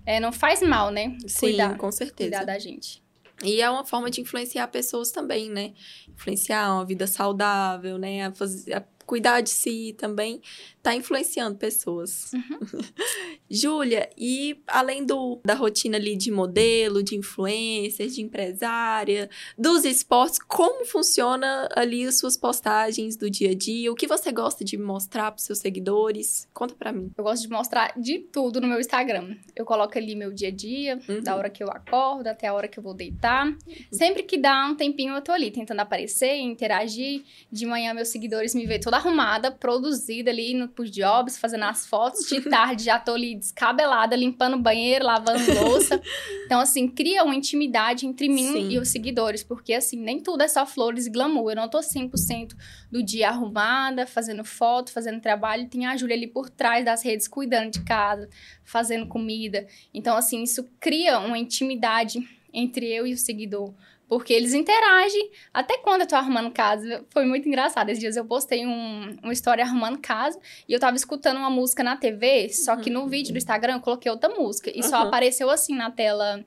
é, 0.05 0.19
não 0.19 0.33
faz 0.33 0.61
mal, 0.61 0.91
né? 0.91 1.17
Sim, 1.29 1.47
Cuidar, 1.47 1.77
com 1.77 1.93
certeza. 1.93 2.31
cuidar 2.31 2.45
da 2.45 2.59
gente. 2.59 3.00
E 3.43 3.61
é 3.61 3.71
uma 3.71 3.85
forma 3.85 4.11
de 4.11 4.21
influenciar 4.21 4.69
pessoas 4.69 5.11
também, 5.11 5.51
né? 5.51 5.73
Influenciar 6.09 6.75
uma 6.75 6.85
vida 6.85 7.07
saudável, 7.07 7.97
né? 7.99 8.27
A 8.27 8.33
fazer, 8.33 8.75
a 8.75 8.85
cuidar 9.11 9.41
de 9.41 9.51
si 9.51 9.93
também 9.99 10.41
tá 10.81 10.95
influenciando 10.95 11.59
pessoas. 11.59 12.31
Uhum. 12.33 12.61
Júlia, 13.51 14.09
e 14.17 14.57
além 14.69 15.05
do, 15.05 15.41
da 15.45 15.55
rotina 15.55 15.97
ali 15.97 16.17
de 16.17 16.31
modelo, 16.31 17.03
de 17.03 17.17
influencer, 17.17 18.07
de 18.07 18.23
empresária, 18.23 19.29
dos 19.59 19.85
esportes, 19.85 20.39
como 20.39 20.85
funciona 20.85 21.69
ali 21.75 22.07
as 22.07 22.19
suas 22.19 22.37
postagens 22.37 23.17
do 23.17 23.29
dia 23.29 23.51
a 23.51 23.55
dia? 23.55 23.91
O 23.91 23.97
que 23.97 24.07
você 24.07 24.31
gosta 24.31 24.65
de 24.65 24.79
mostrar 24.79 25.33
para 25.33 25.39
seus 25.43 25.59
seguidores? 25.59 26.47
Conta 26.55 26.77
pra 26.77 26.93
mim. 26.93 27.11
Eu 27.19 27.25
gosto 27.25 27.43
de 27.43 27.49
mostrar 27.51 27.93
de 27.99 28.21
tudo 28.21 28.61
no 28.61 28.69
meu 28.69 28.79
Instagram. 28.79 29.35
Eu 29.57 29.65
coloco 29.65 29.99
ali 29.99 30.15
meu 30.15 30.33
dia 30.33 30.49
a 30.49 30.53
dia, 30.53 31.01
Uhum. 31.09 31.21
da 31.23 31.35
hora 31.35 31.51
que 31.51 31.63
eu 31.65 31.69
acordo 31.69 32.29
até 32.29 32.47
a 32.47 32.55
hora 32.55 32.69
que 32.69 32.79
eu 32.79 32.83
vou 32.83 32.95
deitar. 32.95 33.53
Sempre 33.91 34.23
que 34.23 34.39
dá 34.39 34.67
um 34.67 34.77
tempinho, 34.77 35.15
eu 35.15 35.21
tô 35.23 35.33
ali 35.33 35.51
tentando 35.51 35.81
aparecer, 35.81 36.37
interagir. 36.37 37.25
De 37.51 37.67
manhã, 37.67 37.93
meus 37.93 38.09
seguidores 38.09 38.55
me 38.55 38.65
veem 38.67 38.79
toda 38.81 39.00
arrumada, 39.01 39.51
produzida 39.51 40.31
ali 40.31 40.55
no 40.55 40.69
pros 40.69 40.91
jobs, 40.91 41.39
fazendo 41.39 41.65
as 41.65 41.87
fotos. 41.87 42.29
De 42.29 42.41
tarde, 42.49 42.85
já 42.85 42.99
tô 42.99 43.15
ali 43.15 43.35
descabelada, 43.35 44.15
limpando 44.15 44.55
o 44.55 44.61
banheiro, 44.61 45.05
lavando 45.05 45.43
louça. 45.65 46.01
Então, 46.47 46.61
assim, 46.61 46.87
cria 46.87 47.25
uma 47.25 47.35
intimidade 47.35 48.07
entre 48.07 48.29
mim 48.29 48.53
Sim. 48.53 48.71
e 48.71 48.79
os 48.79 48.89
seguidores. 48.89 49.43
Porque, 49.43 49.73
assim, 49.73 49.97
nem 49.97 50.21
tudo 50.21 50.43
é 50.43 50.49
só 50.49 50.65
flores 50.65 51.07
e 51.07 51.11
glamour. 51.11 51.51
Eu 51.51 51.57
não 51.57 51.69
tô 51.69 51.81
100% 51.81 52.55
do 52.91 53.03
dia 53.03 53.29
arrumada, 53.29 54.07
fazendo 54.07 54.45
foto, 54.45 54.93
fazendo 54.93 55.21
trabalho. 55.21 55.69
Tem 55.69 55.87
a 55.87 55.97
Júlia 55.97 56.17
ali 56.17 56.27
por 56.27 56.49
trás 56.51 56.85
das 56.85 57.03
redes, 57.03 57.27
cuidando 57.27 57.71
de 57.71 57.83
casa, 57.83 58.29
fazendo 58.65 59.07
comida. 59.07 59.67
Então, 59.93 60.17
assim, 60.17 60.43
isso 60.43 60.69
cria 60.79 61.19
uma 61.19 61.39
intimidade 61.39 62.21
entre 62.53 62.87
eu 62.87 63.07
e 63.07 63.13
o 63.13 63.19
seguidor. 63.19 63.73
Porque 64.11 64.33
eles 64.35 64.53
interagem 64.55 65.31
até 65.55 65.79
quando 65.79 66.01
eu 66.01 66.07
tô 66.09 66.17
arrumando 66.17 66.51
casa. 66.51 67.05
Foi 67.11 67.25
muito 67.25 67.47
engraçado. 67.49 67.89
Esses 67.91 68.01
dias 68.01 68.17
eu 68.17 68.25
postei 68.25 68.67
um, 68.67 69.17
uma 69.23 69.33
história 69.33 69.63
arrumando 69.65 69.99
casa 70.01 70.37
e 70.69 70.73
eu 70.73 70.81
tava 70.81 70.97
escutando 70.97 71.37
uma 71.37 71.49
música 71.49 71.85
na 71.85 71.97
TV, 71.97 72.49
só 72.49 72.75
que 72.77 72.91
no 72.91 73.07
vídeo 73.07 73.31
do 73.33 73.39
Instagram 73.39 73.75
eu 73.75 73.81
coloquei 73.81 74.11
outra 74.11 74.29
música. 74.29 74.69
E 74.75 74.83
só 74.83 74.97
Uhum. 75.03 75.07
apareceu 75.07 75.49
assim 75.49 75.77
na 75.77 75.93
tela. 75.93 76.45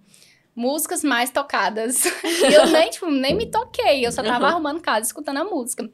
Músicas 0.56 1.04
mais 1.06 1.32
tocadas. 1.32 2.04
e 2.22 2.54
eu 2.54 2.68
nem, 2.68 2.90
tipo, 2.90 3.10
nem 3.10 3.34
me 3.34 3.46
toquei. 3.48 4.06
Eu 4.06 4.12
só 4.12 4.22
tava 4.22 4.46
Uhum. 4.46 4.52
arrumando 4.52 4.82
casa, 4.82 5.08
escutando 5.08 5.38
a 5.38 5.44
música. 5.46 5.90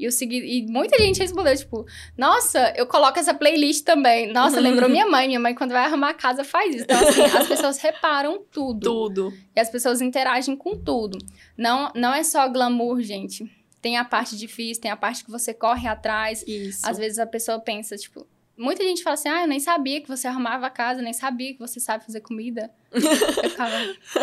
E, 0.00 0.04
eu 0.06 0.10
segui, 0.10 0.38
e 0.38 0.66
muita 0.66 0.96
gente 0.96 1.20
respondeu, 1.20 1.54
tipo, 1.54 1.84
nossa, 2.16 2.72
eu 2.74 2.86
coloco 2.86 3.18
essa 3.18 3.34
playlist 3.34 3.84
também. 3.84 4.32
Nossa, 4.32 4.58
lembrou 4.58 4.88
minha 4.90 5.06
mãe. 5.06 5.28
Minha 5.28 5.38
mãe, 5.38 5.54
quando 5.54 5.72
vai 5.72 5.84
arrumar 5.84 6.10
a 6.10 6.14
casa, 6.14 6.42
faz 6.42 6.74
isso. 6.74 6.84
Então, 6.84 6.98
assim, 7.06 7.22
as 7.22 7.46
pessoas 7.46 7.78
reparam 7.78 8.42
tudo. 8.50 8.80
Tudo. 8.80 9.32
E 9.54 9.60
as 9.60 9.68
pessoas 9.68 10.00
interagem 10.00 10.56
com 10.56 10.74
tudo. 10.74 11.18
Não, 11.54 11.92
não 11.94 12.14
é 12.14 12.22
só 12.22 12.48
glamour, 12.48 13.02
gente. 13.02 13.44
Tem 13.82 13.98
a 13.98 14.04
parte 14.04 14.38
difícil, 14.38 14.80
tem 14.80 14.90
a 14.90 14.96
parte 14.96 15.22
que 15.22 15.30
você 15.30 15.52
corre 15.52 15.86
atrás. 15.86 16.42
Isso. 16.46 16.80
Às 16.88 16.96
vezes 16.96 17.18
a 17.18 17.26
pessoa 17.26 17.60
pensa, 17.60 17.94
tipo, 17.96 18.26
Muita 18.60 18.84
gente 18.84 19.02
fala 19.02 19.14
assim: 19.14 19.28
ah, 19.30 19.42
eu 19.42 19.48
nem 19.48 19.58
sabia 19.58 20.02
que 20.02 20.06
você 20.06 20.28
arrumava 20.28 20.66
a 20.66 20.70
casa, 20.70 21.00
nem 21.00 21.14
sabia 21.14 21.54
que 21.54 21.58
você 21.58 21.80
sabe 21.80 22.04
fazer 22.04 22.20
comida. 22.20 22.70
Eu 22.92 23.50
ficava. 23.50 23.74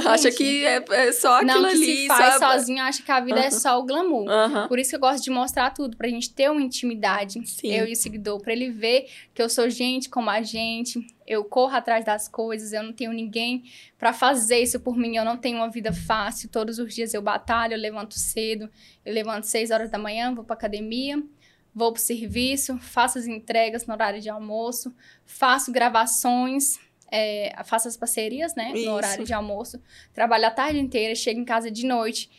acha 0.10 0.30
que 0.30 0.64
é, 0.66 0.84
é 0.90 1.12
só 1.12 1.38
aquilo 1.38 1.62
não, 1.62 1.70
que 1.70 1.76
ali. 1.76 1.86
se 1.86 2.08
faz 2.08 2.38
sozinho, 2.38 2.84
acha 2.84 3.02
que 3.02 3.12
a 3.12 3.20
vida 3.20 3.40
é 3.40 3.50
só 3.50 3.80
o 3.80 3.86
glamour. 3.86 4.30
Aham. 4.30 4.68
Por 4.68 4.78
isso 4.78 4.92
que 4.92 4.96
eu 4.98 5.00
gosto 5.00 5.24
de 5.24 5.32
mostrar 5.32 5.72
tudo, 5.74 5.98
pra 5.98 6.08
gente 6.10 6.32
ter 6.34 6.52
uma 6.52 6.62
intimidade, 6.62 7.40
Sim. 7.48 7.72
eu 7.72 7.88
e 7.88 7.94
o 7.94 7.96
seguidor, 7.96 8.42
pra 8.42 8.52
ele 8.52 8.70
ver 8.70 9.08
que 9.34 9.42
eu 9.42 9.50
sou 9.50 9.70
gente 9.70 10.10
como 10.10 10.30
a 10.30 10.42
gente, 10.42 11.00
eu 11.26 11.44
corro 11.46 11.76
atrás 11.76 12.06
das 12.06 12.28
coisas, 12.28 12.74
eu 12.74 12.84
não 12.84 12.92
tenho 12.92 13.14
ninguém 13.14 13.64
pra 13.98 14.12
fazer 14.12 14.60
isso 14.60 14.80
por 14.80 14.98
mim, 14.98 15.16
eu 15.16 15.26
não 15.26 15.38
tenho 15.38 15.58
uma 15.58 15.70
vida 15.70 15.94
fácil, 15.94 16.50
todos 16.50 16.78
os 16.78 16.94
dias 16.94 17.14
eu 17.14 17.22
batalho, 17.22 17.74
eu 17.74 17.80
levanto 17.80 18.20
cedo, 18.20 18.70
eu 19.06 19.14
levanto 19.14 19.46
6 19.46 19.72
horas 19.72 19.90
da 19.90 19.98
manhã, 19.98 20.36
vou 20.36 20.44
pra 20.44 20.56
academia, 20.56 21.24
vou 21.78 21.94
pro 21.94 22.02
serviço, 22.02 22.76
faço 22.80 23.20
as 23.20 23.28
entregas 23.28 23.86
no 23.86 23.94
horário 23.94 24.20
de 24.20 24.28
almoço, 24.28 24.92
faço 25.24 25.72
gravações, 25.72 26.80
é, 27.12 27.56
faço 27.66 27.88
as 27.88 27.96
parcerias, 27.96 28.56
né, 28.56 28.72
Isso. 28.74 28.88
no 28.88 28.94
horário 28.94 29.24
de 29.24 29.32
almoço, 29.32 29.80
trabalho 30.12 30.48
a 30.48 30.50
tarde 30.50 30.80
inteira, 30.80 31.14
chego 31.14 31.40
em 31.40 31.46
casa 31.46 31.70
de 31.70 31.86
noite, 31.86 32.32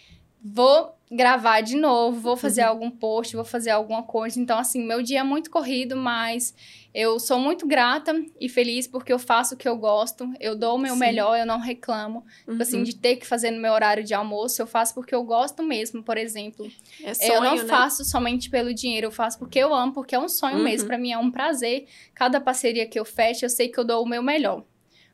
vou 0.43 0.98
gravar 1.11 1.61
de 1.63 1.77
novo, 1.77 2.21
vou 2.21 2.37
fazer 2.37 2.63
Uhum. 2.63 2.69
algum 2.69 2.91
post, 2.91 3.35
vou 3.35 3.45
fazer 3.45 3.71
alguma 3.71 4.03
coisa. 4.03 4.39
Então, 4.41 4.59
assim, 4.59 4.85
meu 4.85 5.03
dia 5.03 5.21
é 5.21 5.23
muito 5.23 5.51
corrido, 5.51 5.97
mas 5.97 6.55
eu 6.95 7.19
sou 7.19 7.39
muito 7.39 7.67
grata 7.67 8.15
e 8.41 8.49
feliz 8.49 8.87
porque 8.87 9.13
eu 9.13 9.19
faço 9.19 9.55
o 9.55 9.57
que 9.57 9.69
eu 9.69 9.77
gosto, 9.77 10.31
eu 10.39 10.55
dou 10.57 10.77
o 10.77 10.79
meu 10.79 10.95
Sim. 10.95 11.01
melhor, 11.01 11.39
eu 11.39 11.47
não 11.47 11.59
reclamo. 11.59 12.25
Tipo 12.49 12.63
assim, 12.63 12.79
Uhum. 12.79 12.83
de 12.83 12.97
ter 12.97 13.17
que 13.17 13.27
fazer 13.27 13.51
no 13.51 13.61
meu 13.61 13.73
horário 13.73 14.05
de 14.05 14.13
almoço, 14.13 14.61
eu 14.61 14.67
faço 14.67 14.95
porque 14.95 15.15
eu 15.15 15.23
gosto 15.25 15.63
mesmo, 15.63 16.03
por 16.03 16.19
exemplo. 16.19 16.71
É 17.03 17.15
sonho, 17.15 17.33
eu 17.35 17.41
não 17.41 17.57
né? 17.57 17.65
faço 17.65 18.05
somente 18.05 18.51
pelo 18.51 18.75
dinheiro, 18.75 19.07
eu 19.07 19.11
faço 19.13 19.39
porque 19.39 19.59
eu 19.59 19.73
amo, 19.73 19.93
porque 19.93 20.15
é 20.15 20.19
um 20.19 20.29
sonho 20.29 20.59
Uhum. 20.59 20.65
mesmo. 20.65 20.87
Pra 20.89 20.99
mim 20.99 21.13
é 21.13 21.19
um 21.19 21.31
prazer. 21.31 21.87
Cada 22.15 22.41
parceria 22.41 22.87
que 22.87 22.99
eu 22.99 23.05
fecho, 23.05 23.45
eu 23.45 23.51
sei 23.51 23.69
que 23.69 23.79
eu 23.79 23.85
dou 23.85 24.03
o 24.05 24.09
meu 24.09 24.23
melhor. 24.23 24.63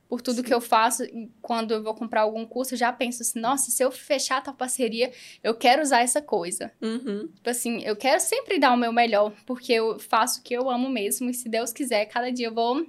Por 0.09 0.21
tudo 0.21 0.37
Sim. 0.37 0.43
que 0.43 0.55
eu 0.55 0.61
faço, 0.61 1.03
quando 1.41 1.73
eu 1.73 1.83
vou 1.83 1.95
comprar 1.95 2.23
algum 2.23 2.45
curso, 2.47 2.75
eu 2.75 2.79
já 2.79 2.93
penso 2.93 3.23
assim: 3.23 3.41
nossa, 3.41 3.71
se 3.71 3.83
eu 3.83 3.91
fechar 3.91 4.43
tal 4.43 4.55
parceria, 4.55 5.13
eu 5.43 5.55
quero 5.55 5.83
usar 5.83 6.01
essa 6.01 6.21
coisa. 6.21 6.71
Uhum. 6.81 7.29
Tipo 7.35 7.51
assim, 7.51 7.83
eu 7.85 7.97
quero 7.97 8.21
sempre 8.21 8.59
dar 8.59 8.73
o 8.73 8.77
meu 8.77 8.93
melhor, 8.93 9.33
porque 9.47 9.73
eu 9.73 9.99
faço 9.99 10.41
o 10.41 10.43
que 10.43 10.55
eu 10.55 10.71
amo 10.71 10.89
mesmo. 10.89 11.31
E 11.31 11.35
se 11.35 11.49
Deus 11.49 11.73
quiser, 11.73 12.05
cada 12.07 12.31
dia 12.31 12.49
eu 12.49 12.55
vou 12.55 12.87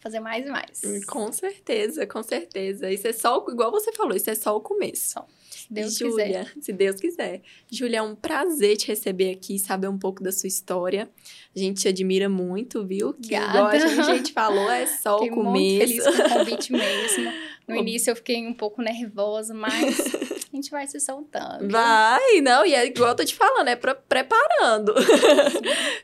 fazer 0.00 0.18
mais 0.18 0.44
e 0.44 0.50
mais. 0.50 1.04
Com 1.06 1.30
certeza, 1.32 2.06
com 2.06 2.22
certeza. 2.22 2.90
Isso 2.90 3.06
é 3.06 3.12
só, 3.12 3.46
igual 3.48 3.70
você 3.70 3.92
falou, 3.92 4.16
isso 4.16 4.28
é 4.28 4.34
só 4.34 4.56
o 4.56 4.60
começo. 4.60 5.12
Só. 5.12 5.26
Se 5.52 5.66
Deus 5.72 5.98
quiser. 5.98 6.52
Se 6.60 6.72
Deus 6.72 7.00
quiser. 7.00 7.40
Júlia, 7.70 7.98
é 7.98 8.02
um 8.02 8.14
prazer 8.14 8.76
te 8.76 8.88
receber 8.88 9.30
aqui, 9.30 9.58
saber 9.58 9.88
um 9.88 9.98
pouco 9.98 10.22
da 10.22 10.32
sua 10.32 10.46
história. 10.46 11.08
A 11.54 11.58
gente 11.58 11.82
te 11.82 11.88
admira 11.88 12.28
muito, 12.28 12.84
viu? 12.84 13.12
Que 13.14 13.34
igual 13.34 13.66
a 13.66 13.68
Obrigada. 13.68 14.02
gente, 14.04 14.32
falou, 14.32 14.70
é 14.70 14.86
só 15.02 15.18
Fiquei 15.18 15.32
o 15.32 15.42
muito 15.42 15.44
começo. 15.44 15.78
feliz 15.78 16.04
com 16.04 16.10
o 16.22 16.30
convite 16.38 16.72
mesmo. 16.72 17.32
No 17.68 17.76
início 17.76 18.10
eu 18.10 18.16
fiquei 18.16 18.46
um 18.46 18.54
pouco 18.54 18.80
nervosa, 18.82 19.52
mas 19.54 19.72
a 20.52 20.56
gente 20.56 20.70
vai 20.70 20.86
se 20.86 20.98
soltando. 21.00 21.68
Vai, 21.70 22.40
não, 22.40 22.64
e 22.66 22.74
é 22.74 22.86
igual 22.86 23.10
eu 23.10 23.16
tô 23.16 23.24
te 23.24 23.34
falando, 23.34 23.68
é 23.68 23.76
pra, 23.76 23.94
preparando. 23.94 24.94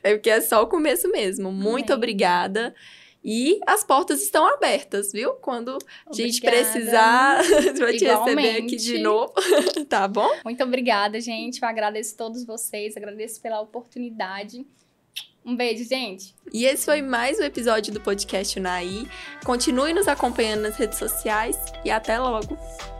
é 0.03 0.13
porque 0.15 0.29
é 0.29 0.41
só 0.41 0.63
o 0.63 0.67
começo 0.67 1.09
mesmo. 1.11 1.51
Muito 1.51 1.91
Amém. 1.91 1.97
obrigada. 1.97 2.73
E 3.23 3.59
as 3.67 3.83
portas 3.83 4.21
estão 4.23 4.47
abertas, 4.47 5.11
viu? 5.11 5.33
Quando 5.33 5.77
a 6.07 6.13
gente 6.13 6.39
precisar, 6.41 7.41
vai 7.77 7.97
te 7.97 8.05
receber 8.05 8.57
aqui 8.57 8.75
de 8.77 8.99
novo, 8.99 9.33
tá 9.89 10.07
bom? 10.07 10.29
Muito 10.45 10.63
obrigada, 10.63 11.19
gente. 11.19 11.61
Eu 11.61 11.67
agradeço 11.67 12.15
a 12.15 12.17
todos 12.17 12.45
vocês, 12.45 12.95
agradeço 12.95 13.41
pela 13.41 13.59
oportunidade. 13.59 14.65
Um 15.45 15.55
beijo, 15.55 15.83
gente. 15.83 16.35
E 16.53 16.65
esse 16.65 16.85
foi 16.85 17.01
mais 17.01 17.39
um 17.39 17.43
episódio 17.43 17.93
do 17.93 17.99
podcast 17.99 18.57
Unai. 18.59 19.07
Continue 19.43 19.93
nos 19.93 20.07
acompanhando 20.07 20.61
nas 20.61 20.75
redes 20.75 20.97
sociais 20.97 21.57
e 21.83 21.89
até 21.89 22.19
logo! 22.19 22.98